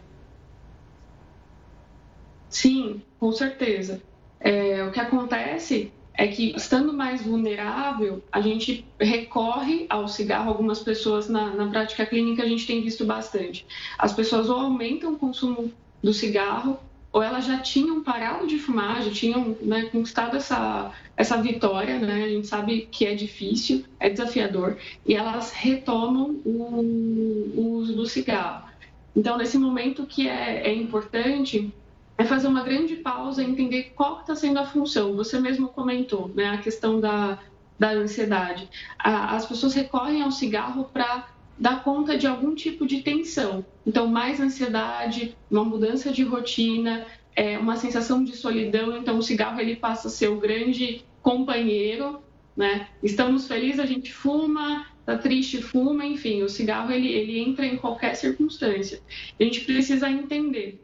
Sim, 2.49 3.03
com 3.19 3.31
certeza. 3.33 4.03
É, 4.41 4.85
o 4.85 4.91
que 4.91 5.01
acontece 5.01 5.93
é 6.15 6.27
que, 6.27 6.55
estando 6.57 6.93
mais 6.93 7.23
vulnerável, 7.23 8.23
a 8.33 8.41
gente 8.41 8.85
recorre 8.99 9.87
ao 9.89 10.09
cigarro. 10.09 10.49
Algumas 10.49 10.81
pessoas, 10.81 11.29
na, 11.29 11.55
na 11.55 11.69
prática 11.69 12.05
clínica, 12.05 12.43
a 12.43 12.47
gente 12.47 12.67
tem 12.67 12.83
visto 12.83 13.05
bastante. 13.05 13.65
As 13.97 14.13
pessoas 14.13 14.49
ou 14.49 14.59
aumentam 14.59 15.13
o 15.13 15.17
consumo 15.17 15.73
do 16.03 16.13
cigarro, 16.13 16.79
ou 17.19 17.23
elas 17.25 17.47
já 17.47 17.59
tinham 17.59 18.01
parado 18.01 18.47
de 18.47 18.61
fumar, 18.61 19.03
já 19.03 19.11
tinham 19.11 19.57
né, 19.61 19.87
conquistado 19.87 20.37
essa, 20.37 20.93
essa 21.17 21.37
vitória, 21.43 21.99
né? 21.99 22.23
A 22.23 22.29
gente 22.29 22.47
sabe 22.47 22.89
que 22.93 23.05
é 23.05 23.13
difícil, 23.13 23.85
é 23.99 24.09
desafiador, 24.09 24.77
e 25.05 25.15
elas 25.17 25.51
retomam 25.51 26.41
o, 26.45 27.51
o 27.57 27.71
uso 27.73 27.97
do 27.97 28.07
cigarro. 28.07 28.69
Então, 29.17 29.37
nesse 29.37 29.59
momento 29.59 30.07
que 30.07 30.29
é, 30.29 30.69
é 30.69 30.73
importante 30.73 31.75
é 32.17 32.25
fazer 32.25 32.47
uma 32.47 32.63
grande 32.63 32.95
pausa 32.95 33.43
e 33.43 33.51
entender 33.51 33.95
qual 33.97 34.21
está 34.21 34.37
sendo 34.37 34.61
a 34.61 34.67
função. 34.67 35.17
Você 35.17 35.41
mesmo 35.41 35.71
comentou, 35.71 36.29
né, 36.37 36.51
a 36.51 36.59
questão 36.59 37.01
da, 37.01 37.37
da 37.77 37.91
ansiedade. 37.91 38.69
as 38.97 39.45
pessoas 39.45 39.75
recorrem 39.75 40.23
ao 40.23 40.31
cigarro 40.31 40.85
para 40.93 41.27
dar 41.59 41.83
conta 41.83 42.17
de 42.17 42.27
algum 42.27 42.55
tipo 42.55 42.87
de 42.87 43.03
tensão. 43.03 43.65
Então, 43.87 44.07
mais 44.07 44.41
ansiedade, 44.41 45.37
uma 45.51 45.65
mudança 45.65 46.13
de 46.13 46.23
rotina, 46.23 47.05
é, 47.35 47.59
uma 47.59 47.77
sensação 47.77 48.23
de 48.23 48.37
solidão. 48.37 48.97
Então, 48.97 49.19
o 49.19 49.23
cigarro 49.23 49.61
ele 49.61 49.77
passa 49.77 50.09
a 50.09 50.11
ser 50.11 50.29
o 50.29 50.39
grande 50.39 51.05
companheiro. 51.23 52.21
Né? 52.57 52.89
Estamos 53.03 53.47
felizes, 53.47 53.81
a 53.81 53.87
gente 53.87 54.13
fuma, 54.13 54.87
está 55.01 55.17
triste, 55.17 55.63
fuma, 55.63 56.05
enfim, 56.05 56.43
o 56.43 56.49
cigarro 56.49 56.91
ele, 56.93 57.09
ele 57.09 57.39
entra 57.39 57.65
em 57.65 57.77
qualquer 57.77 58.15
circunstância. 58.15 59.01
A 59.39 59.43
gente 59.43 59.61
precisa 59.61 60.11
entender 60.11 60.83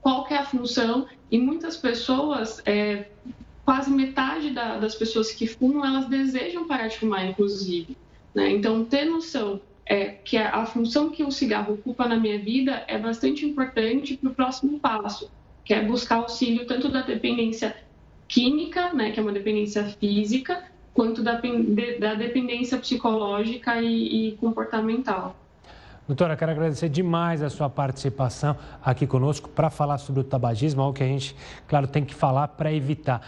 qual 0.00 0.26
é 0.30 0.36
a 0.36 0.44
função 0.44 1.06
e 1.30 1.38
muitas 1.38 1.76
pessoas, 1.76 2.62
é, 2.64 3.08
quase 3.64 3.90
metade 3.90 4.50
da, 4.50 4.78
das 4.78 4.94
pessoas 4.94 5.32
que 5.32 5.48
fumam, 5.48 5.84
elas 5.84 6.06
desejam 6.06 6.66
parar 6.68 6.86
de 6.86 6.98
fumar, 6.98 7.26
inclusive. 7.26 7.96
Né? 8.32 8.52
Então, 8.52 8.84
ter 8.84 9.04
noção 9.04 9.60
é, 9.86 10.06
que 10.06 10.36
a, 10.36 10.56
a 10.56 10.66
função 10.66 11.10
que 11.10 11.22
o 11.22 11.30
cigarro 11.30 11.74
ocupa 11.74 12.08
na 12.08 12.16
minha 12.16 12.38
vida 12.38 12.84
é 12.88 12.98
bastante 12.98 13.46
importante 13.46 14.16
para 14.16 14.30
o 14.30 14.34
próximo 14.34 14.80
passo, 14.80 15.30
que 15.64 15.72
é 15.72 15.82
buscar 15.82 16.16
auxílio 16.16 16.66
tanto 16.66 16.88
da 16.88 17.02
dependência 17.02 17.76
química, 18.26 18.92
né, 18.92 19.12
que 19.12 19.20
é 19.20 19.22
uma 19.22 19.32
dependência 19.32 19.84
física, 19.84 20.64
quanto 20.92 21.22
da, 21.22 21.40
da 22.00 22.14
dependência 22.14 22.78
psicológica 22.78 23.80
e, 23.80 24.30
e 24.30 24.36
comportamental. 24.36 25.36
Doutora, 26.06 26.36
quero 26.36 26.52
agradecer 26.52 26.88
demais 26.88 27.42
a 27.42 27.50
sua 27.50 27.68
participação 27.68 28.56
aqui 28.84 29.08
conosco 29.08 29.48
para 29.48 29.68
falar 29.68 29.98
sobre 29.98 30.20
o 30.20 30.24
tabagismo, 30.24 30.80
algo 30.80 30.94
que 30.94 31.02
a 31.02 31.06
gente, 31.06 31.34
claro, 31.66 31.88
tem 31.88 32.04
que 32.04 32.14
falar 32.14 32.46
para 32.48 32.72
evitar. 32.72 33.20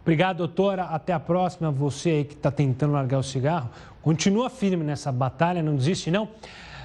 Obrigado, 0.00 0.36
doutora. 0.36 0.84
Até 0.84 1.12
a 1.12 1.18
próxima. 1.18 1.72
Você 1.72 2.10
aí 2.10 2.24
que 2.24 2.34
está 2.34 2.50
tentando 2.52 2.92
largar 2.92 3.18
o 3.18 3.22
cigarro, 3.22 3.68
continua 4.00 4.48
firme 4.48 4.84
nessa 4.84 5.10
batalha, 5.10 5.60
não 5.60 5.74
desiste, 5.74 6.08
não. 6.08 6.28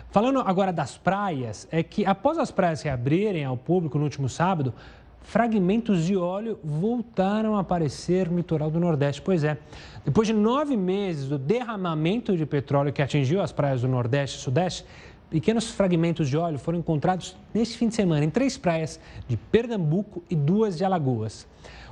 Falando 0.09 0.39
agora 0.39 0.73
das 0.73 0.97
praias, 0.97 1.67
é 1.71 1.83
que 1.83 2.03
após 2.07 2.39
as 2.39 2.49
praias 2.49 2.81
reabrirem 2.81 3.45
ao 3.45 3.55
público 3.55 3.99
no 3.99 4.03
último 4.03 4.27
sábado, 4.27 4.73
fragmentos 5.21 6.05
de 6.05 6.17
óleo 6.17 6.57
voltaram 6.63 7.55
a 7.55 7.59
aparecer 7.59 8.31
no 8.31 8.37
litoral 8.37 8.71
do 8.71 8.79
Nordeste. 8.79 9.21
Pois 9.21 9.43
é, 9.43 9.57
depois 10.03 10.27
de 10.27 10.33
nove 10.33 10.75
meses 10.75 11.29
do 11.29 11.37
derramamento 11.37 12.35
de 12.35 12.45
petróleo 12.45 12.91
que 12.91 13.01
atingiu 13.01 13.41
as 13.41 13.51
praias 13.51 13.81
do 13.81 13.87
Nordeste 13.87 14.39
e 14.39 14.41
Sudeste, 14.41 14.85
Pequenos 15.35 15.69
fragmentos 15.69 16.29
de 16.29 16.37
óleo 16.37 16.57
foram 16.57 16.79
encontrados 16.79 17.35
neste 17.53 17.77
fim 17.77 17.89
de 17.89 17.95
semana 17.95 18.23
em 18.23 18.29
três 18.29 18.57
praias 18.57 18.97
de 19.27 19.35
Pernambuco 19.35 20.23
e 20.29 20.35
duas 20.35 20.77
de 20.77 20.85
Alagoas. 20.85 21.45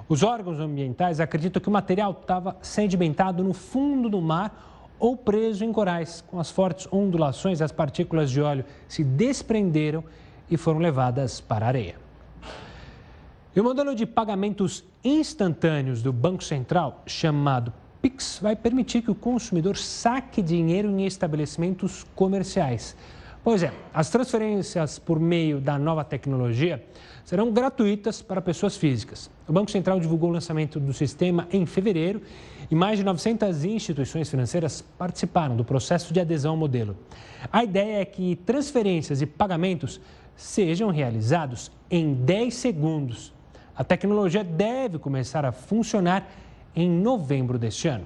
Os 0.07 0.23
órgãos 0.23 0.61
ambientais 0.61 1.19
acreditam 1.19 1.61
que 1.61 1.67
o 1.67 1.71
material 1.71 2.17
estava 2.21 2.55
sedimentado 2.61 3.43
no 3.43 3.51
fundo 3.51 4.07
do 4.07 4.21
mar 4.21 4.95
ou 4.97 5.17
preso 5.17 5.65
em 5.65 5.73
corais. 5.73 6.23
Com 6.25 6.39
as 6.39 6.49
fortes 6.51 6.87
ondulações, 6.89 7.61
as 7.61 7.73
partículas 7.73 8.31
de 8.31 8.41
óleo 8.41 8.63
se 8.87 9.03
desprenderam 9.03 10.05
e 10.49 10.55
foram 10.55 10.79
levadas 10.79 11.41
para 11.41 11.65
a 11.65 11.67
areia. 11.67 11.95
E 13.53 13.59
o 13.59 13.63
modelo 13.65 13.93
de 13.93 14.05
pagamentos 14.05 14.85
instantâneos 15.03 16.01
do 16.01 16.13
Banco 16.13 16.45
Central, 16.45 17.03
chamado 17.05 17.73
Pix, 18.01 18.39
vai 18.41 18.55
permitir 18.55 19.01
que 19.01 19.11
o 19.11 19.15
consumidor 19.15 19.75
saque 19.75 20.41
dinheiro 20.41 20.89
em 20.89 21.05
estabelecimentos 21.05 22.05
comerciais. 22.15 22.95
Pois 23.43 23.61
é, 23.61 23.73
as 23.93 24.09
transferências 24.09 24.97
por 24.97 25.19
meio 25.19 25.59
da 25.59 25.77
nova 25.77 26.01
tecnologia 26.05 26.81
serão 27.25 27.51
gratuitas 27.51 28.21
para 28.21 28.41
pessoas 28.41 28.77
físicas. 28.77 29.29
O 29.45 29.51
Banco 29.51 29.69
Central 29.69 29.99
divulgou 29.99 30.29
o 30.29 30.33
lançamento 30.33 30.79
do 30.79 30.93
sistema 30.93 31.45
em 31.51 31.65
fevereiro 31.65 32.21
e 32.71 32.75
mais 32.75 32.99
de 32.99 33.03
900 33.03 33.65
instituições 33.65 34.29
financeiras 34.29 34.81
participaram 34.97 35.57
do 35.57 35.65
processo 35.65 36.13
de 36.13 36.21
adesão 36.21 36.51
ao 36.51 36.57
modelo. 36.57 36.95
A 37.51 37.65
ideia 37.65 37.99
é 37.99 38.05
que 38.05 38.37
transferências 38.37 39.21
e 39.21 39.25
pagamentos 39.25 39.99
sejam 40.37 40.89
realizados 40.89 41.69
em 41.91 42.13
10 42.13 42.53
segundos. 42.53 43.33
A 43.75 43.83
tecnologia 43.83 44.43
deve 44.45 44.97
começar 44.99 45.43
a 45.43 45.51
funcionar 45.51 46.31
em 46.73 46.89
novembro 46.89 47.59
deste 47.59 47.89
ano. 47.89 48.05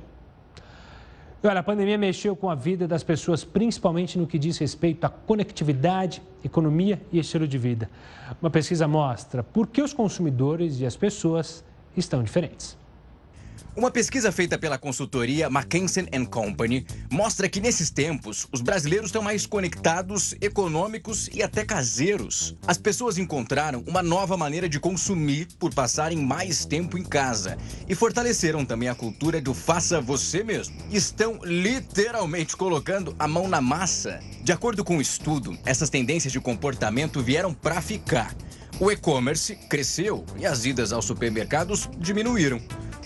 E 1.44 1.48
olha, 1.48 1.60
a 1.60 1.64
pandemia 1.64 1.98
mexeu 1.98 2.36
com 2.36 2.50
a 2.50 2.56
vida 2.56 2.88
das 2.88 3.04
pessoas, 3.04 3.44
principalmente 3.44 4.18
no 4.18 4.26
que 4.26 4.40
diz 4.40 4.58
respeito 4.58 5.06
à 5.06 5.10
conectividade, 5.10 6.22
economia 6.44 7.00
e 7.12 7.20
estilo 7.20 7.48
de 7.48 7.58
vida. 7.58 7.90
Uma 8.42 8.50
pesquisa 8.50 8.88
mostra 8.88 9.44
por 9.44 9.68
que 9.68 9.82
os 9.82 9.94
consumidores 9.94 10.80
e 10.80 10.86
as 10.86 10.96
pessoas 10.96 11.64
estão 11.96 12.24
diferentes. 12.24 12.76
Uma 13.78 13.92
pesquisa 13.92 14.32
feita 14.32 14.58
pela 14.58 14.76
consultoria 14.76 15.46
McKinsey 15.46 16.08
Company 16.32 16.84
mostra 17.12 17.48
que 17.48 17.62
nesses 17.62 17.92
tempos 17.92 18.48
os 18.52 18.60
brasileiros 18.60 19.10
estão 19.10 19.22
mais 19.22 19.46
conectados, 19.46 20.34
econômicos 20.42 21.30
e 21.32 21.44
até 21.44 21.64
caseiros. 21.64 22.56
As 22.66 22.80
pessoas 22.80 23.20
encontraram 23.20 23.84
uma 23.86 24.02
nova 24.02 24.36
maneira 24.36 24.68
de 24.68 24.80
consumir 24.80 25.48
por 25.60 25.72
passarem 25.76 26.18
mais 26.18 26.66
tempo 26.66 26.98
em 26.98 27.04
casa 27.04 27.56
e 27.88 27.94
fortaleceram 27.94 28.66
também 28.66 28.90
a 28.90 28.96
cultura 28.96 29.40
do 29.40 29.54
faça 29.54 30.02
você 30.02 30.44
mesmo. 30.44 30.76
Estão 30.90 31.40
literalmente 31.44 32.58
colocando 32.58 33.16
a 33.20 33.28
mão 33.28 33.48
na 33.48 33.62
massa. 33.62 34.20
De 34.42 34.52
acordo 34.52 34.84
com 34.84 34.96
o 34.96 34.98
um 34.98 35.02
estudo, 35.02 35.56
essas 35.64 35.92
tendências 35.92 36.34
de 36.34 36.40
comportamento 36.40 37.22
vieram 37.22 37.54
para 37.54 37.80
ficar. 37.80 38.36
O 38.80 38.92
e-commerce 38.92 39.56
cresceu 39.56 40.24
e 40.38 40.46
as 40.46 40.64
idas 40.64 40.94
aos 40.94 41.06
supermercados 41.06 41.90
diminuíram. 41.98 42.62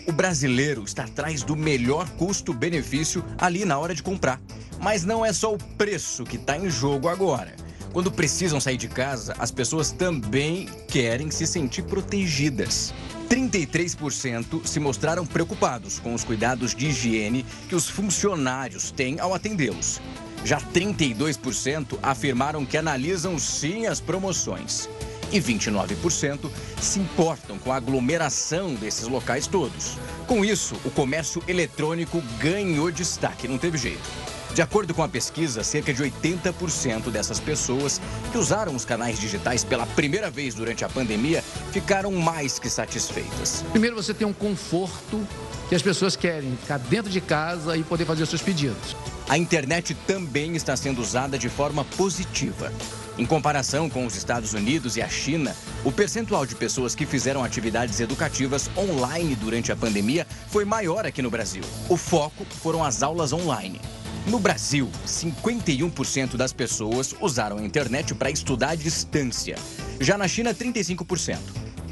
O 0.06 0.12
brasileiro 0.12 0.84
está 0.84 1.06
atrás 1.06 1.44
do 1.44 1.56
melhor 1.56 2.10
custo-benefício 2.18 3.24
ali 3.38 3.64
na 3.64 3.80
hora 3.80 3.96
de 3.96 4.04
comprar. 4.04 4.42
Mas 4.82 5.06
não 5.06 5.26
é 5.26 5.32
só 5.32 5.54
o 5.54 5.58
preço 5.58 6.26
que 6.26 6.36
está 6.36 6.58
em 6.58 6.70
jogo 6.70 7.08
agora. 7.08 7.56
Quando 7.94 8.12
precisam 8.12 8.60
sair 8.60 8.76
de 8.76 8.90
casa, 8.90 9.34
as 9.40 9.50
pessoas 9.50 9.94
também 9.94 10.68
querem 10.90 11.32
se 11.32 11.48
sentir 11.48 11.84
protegidas. 11.84 12.94
33% 13.30 14.68
se 14.68 14.78
mostraram 14.78 15.26
preocupados 15.26 16.00
com 16.00 16.14
os 16.14 16.26
cuidados 16.26 16.76
de 16.76 16.88
higiene 16.88 17.46
que 17.70 17.76
os 17.76 17.90
funcionários 17.90 18.92
têm 18.92 19.22
ao 19.22 19.34
atendê-los. 19.34 20.02
Já 20.44 20.60
32% 20.60 21.98
afirmaram 22.04 22.66
que 22.66 22.76
analisam 22.76 23.40
sim 23.40 23.86
as 23.86 24.02
promoções 24.02 24.90
e 25.32 25.40
29% 25.40 26.50
se 26.80 27.00
importam 27.00 27.58
com 27.58 27.72
a 27.72 27.78
aglomeração 27.78 28.74
desses 28.76 29.08
locais 29.08 29.48
todos. 29.48 29.98
Com 30.28 30.44
isso, 30.44 30.76
o 30.86 30.92
comércio 30.92 31.42
eletrônico 31.48 32.22
ganhou 32.40 32.92
destaque, 32.92 33.48
não 33.48 33.58
teve 33.58 33.78
jeito. 33.78 34.10
De 34.54 34.62
acordo 34.62 34.94
com 34.94 35.02
a 35.02 35.08
pesquisa, 35.08 35.64
cerca 35.64 35.94
de 35.94 36.04
80% 36.04 37.10
dessas 37.10 37.40
pessoas 37.40 38.02
que 38.32 38.38
usaram 38.38 38.76
os 38.76 38.84
canais 38.84 39.18
digitais 39.18 39.64
pela 39.64 39.86
primeira 39.86 40.30
vez 40.30 40.54
durante 40.54 40.84
a 40.84 40.90
pandemia 40.90 41.42
ficaram 41.72 42.12
mais 42.12 42.60
que 42.60 42.70
satisfeitas. 42.70 43.64
Primeiro, 43.72 43.96
você 43.96 44.14
tem 44.14 44.28
um 44.28 44.34
conforto 44.34 45.26
que 45.70 45.76
as 45.76 45.82
pessoas 45.82 46.18
querem, 46.18 46.58
ficar 46.58 46.80
dentro 46.80 47.10
de 47.10 47.22
casa 47.22 47.78
e 47.78 47.84
poder 47.84 48.04
fazer 48.04 48.24
os 48.24 48.30
seus 48.30 48.42
pedidos. 48.42 48.94
A 49.32 49.38
internet 49.38 49.96
também 50.06 50.58
está 50.58 50.76
sendo 50.76 51.02
usada 51.02 51.40
de 51.40 51.48
forma 51.48 51.86
positiva. 51.86 52.70
Em 53.18 53.26
comparação 53.26 53.90
com 53.90 54.06
os 54.06 54.14
Estados 54.18 54.54
Unidos 54.54 54.98
e 54.98 55.02
a 55.02 55.08
China, 55.08 55.56
o 55.86 55.92
percentual 55.92 56.46
de 56.46 56.54
pessoas 56.54 56.94
que 56.94 57.06
fizeram 57.06 57.42
atividades 57.42 58.02
educativas 58.02 58.70
online 58.76 59.34
durante 59.38 59.72
a 59.72 59.76
pandemia 59.78 60.28
foi 60.50 60.66
maior 60.66 61.06
aqui 61.06 61.22
no 61.22 61.32
Brasil. 61.32 61.64
O 61.88 61.96
foco 61.96 62.44
foram 62.44 62.84
as 62.84 63.02
aulas 63.02 63.32
online. 63.32 63.80
No 64.28 64.38
Brasil, 64.38 64.90
51% 65.08 66.36
das 66.36 66.52
pessoas 66.52 67.16
usaram 67.22 67.58
a 67.58 67.64
internet 67.64 68.14
para 68.14 68.30
estudar 68.30 68.72
à 68.72 68.76
distância. 68.76 69.56
Já 70.02 70.18
na 70.18 70.28
China, 70.28 70.54
35%. 70.54 71.38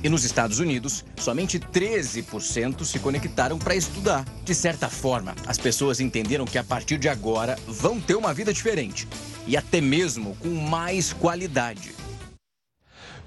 E 0.03 0.09
nos 0.09 0.23
Estados 0.23 0.59
Unidos, 0.59 1.03
somente 1.17 1.59
13% 1.59 2.85
se 2.85 2.99
conectaram 2.99 3.57
para 3.57 3.75
estudar. 3.75 4.25
De 4.43 4.55
certa 4.55 4.89
forma, 4.89 5.35
as 5.45 5.57
pessoas 5.57 5.99
entenderam 5.99 6.45
que 6.45 6.57
a 6.57 6.63
partir 6.63 6.97
de 6.97 7.09
agora 7.09 7.57
vão 7.67 7.99
ter 7.99 8.15
uma 8.15 8.33
vida 8.33 8.53
diferente 8.53 9.07
e 9.45 9.57
até 9.57 9.81
mesmo 9.81 10.35
com 10.37 10.49
mais 10.49 11.11
qualidade. 11.11 11.93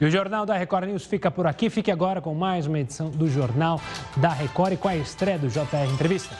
E 0.01 0.05
o 0.05 0.11
Jornal 0.11 0.45
da 0.45 0.57
Record 0.57 0.89
News 0.89 1.05
fica 1.05 1.31
por 1.31 1.47
aqui. 1.47 1.71
Fique 1.71 1.91
agora 1.91 2.21
com 2.21 2.35
mais 2.35 2.67
uma 2.67 2.81
edição 2.81 3.11
do 3.11 3.31
Jornal 3.31 3.81
da 4.17 4.31
Record 4.31 4.73
e 4.73 4.77
com 4.77 4.89
a 4.89 4.97
estreia 4.97 5.39
do 5.39 5.49
JR 5.49 5.93
Entrevista. 5.93 6.37